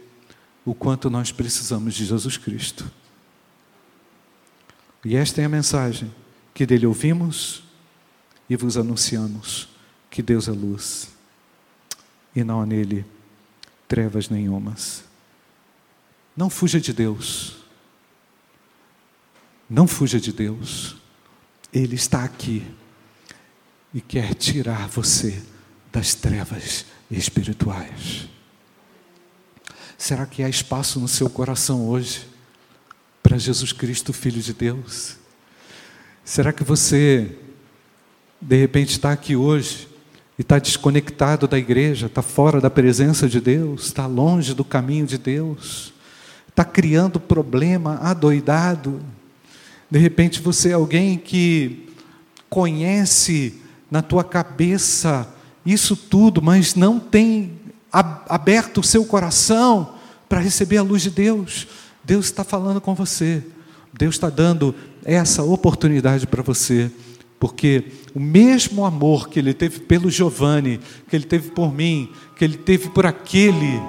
o 0.66 0.74
quanto 0.74 1.10
nós 1.10 1.32
precisamos 1.32 1.94
de 1.94 2.06
Jesus 2.06 2.38
Cristo. 2.38 2.90
E 5.04 5.16
esta 5.16 5.42
é 5.42 5.46
a 5.46 5.50
mensagem 5.50 6.14
que 6.54 6.66
dele 6.66 6.86
ouvimos 6.86 7.64
e 8.50 8.56
vos 8.56 8.78
anunciamos: 8.78 9.70
que 10.10 10.22
Deus 10.22 10.48
é 10.48 10.52
luz 10.52 11.10
e 12.36 12.44
não 12.44 12.62
há 12.62 12.66
nele 12.66 13.06
trevas 13.88 14.30
nenhumas. 14.30 15.04
Não 16.36 16.50
fuja 16.50 16.80
de 16.80 16.92
Deus. 16.92 17.58
Não 19.70 19.88
fuja 19.88 20.20
de 20.20 20.32
Deus. 20.32 20.96
Ele 21.72 21.96
está 21.96 22.24
aqui 22.24 22.66
e 23.94 24.02
quer 24.02 24.34
tirar 24.34 24.88
você 24.88 25.42
das 25.92 26.16
trevas 26.16 26.86
espirituais. 27.10 28.28
Será 29.98 30.26
que 30.26 30.44
há 30.44 30.50
espaço 30.50 31.00
no 31.00 31.08
seu 31.08 31.30
coração 31.30 31.88
hoje 31.88 32.28
para 33.22 33.38
Jesus 33.38 33.72
Cristo, 33.72 34.12
Filho 34.12 34.42
de 34.42 34.54
Deus? 34.54 35.16
Será 36.26 36.52
que 36.52 36.64
você, 36.64 37.38
de 38.42 38.58
repente, 38.58 38.92
está 38.92 39.12
aqui 39.12 39.36
hoje 39.36 39.88
e 40.38 40.42
está 40.42 40.58
desconectado 40.58 41.48
da 41.48 41.58
igreja, 41.58 42.08
está 42.08 42.22
fora 42.22 42.60
da 42.60 42.70
presença 42.70 43.30
de 43.30 43.40
Deus, 43.40 43.86
está 43.86 44.08
longe 44.08 44.54
do 44.54 44.66
caminho 44.66 45.06
de 45.06 45.18
Deus? 45.18 45.94
Está 46.54 46.64
criando 46.64 47.20
problema, 47.20 48.00
adoidado. 48.04 49.02
De 49.90 49.98
repente 49.98 50.40
você 50.40 50.70
é 50.70 50.74
alguém 50.74 51.18
que 51.18 51.90
conhece 52.48 53.60
na 53.90 54.04
tua 54.04 54.24
cabeça 54.24 55.28
isso 55.66 55.96
tudo, 55.96 56.42
mas 56.42 56.76
não 56.76 57.00
tem 57.00 57.54
aberto 57.92 58.82
o 58.82 58.84
seu 58.84 59.04
coração 59.06 59.96
para 60.30 60.40
receber 60.40 60.78
a 60.78 60.84
luz 60.84 61.02
de 61.02 61.10
Deus. 61.10 61.68
Deus 62.04 62.26
está 62.26 62.44
falando 62.44 62.80
com 62.80 62.94
você. 62.94 63.42
Deus 63.92 64.16
está 64.16 64.30
dando 64.30 64.76
essa 65.04 65.42
oportunidade 65.44 66.28
para 66.28 66.42
você, 66.42 66.92
porque 67.40 67.86
o 68.14 68.20
mesmo 68.20 68.86
amor 68.86 69.30
que 69.30 69.40
Ele 69.40 69.54
teve 69.54 69.80
pelo 69.80 70.10
Giovanni, 70.10 70.80
que 71.08 71.16
Ele 71.16 71.26
teve 71.26 71.52
por 71.52 71.74
mim, 71.74 72.10
que 72.36 72.44
Ele 72.44 72.58
teve 72.58 72.90
por 72.90 73.06
aquele 73.06 73.80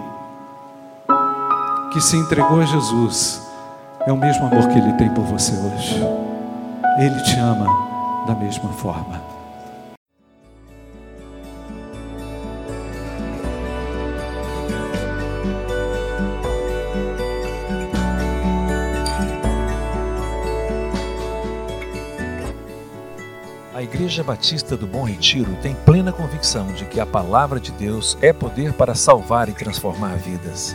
que 1.95 2.01
se 2.01 2.17
entregou 2.17 2.61
a 2.61 2.65
Jesus, 2.67 3.41
é 4.05 4.13
o 4.13 4.17
mesmo 4.17 4.47
amor 4.47 4.67
que 4.67 4.77
Ele 4.77 4.93
tem 4.95 5.09
por 5.11 5.23
você 5.25 5.53
hoje. 5.53 6.03
Ele 6.99 7.23
te 7.23 7.39
ama 7.39 8.27
da 8.27 8.35
mesma 8.35 8.69
forma. 8.73 9.23
Igreja 23.95 24.25
Batista 24.25 24.77
do 24.77 24.89
Bom 24.89 25.05
Retiro 25.05 25.57
tem 25.63 25.73
plena 25.73 26.13
convicção 26.13 26.67
de 26.73 26.85
que 26.85 26.99
a 26.99 27.07
palavra 27.07 27.61
de 27.61 27.71
Deus 27.71 28.19
é 28.21 28.33
poder 28.33 28.73
para 28.73 28.95
salvar 28.95 29.49
e 29.49 29.53
transformar 29.53 30.17
vidas. 30.17 30.75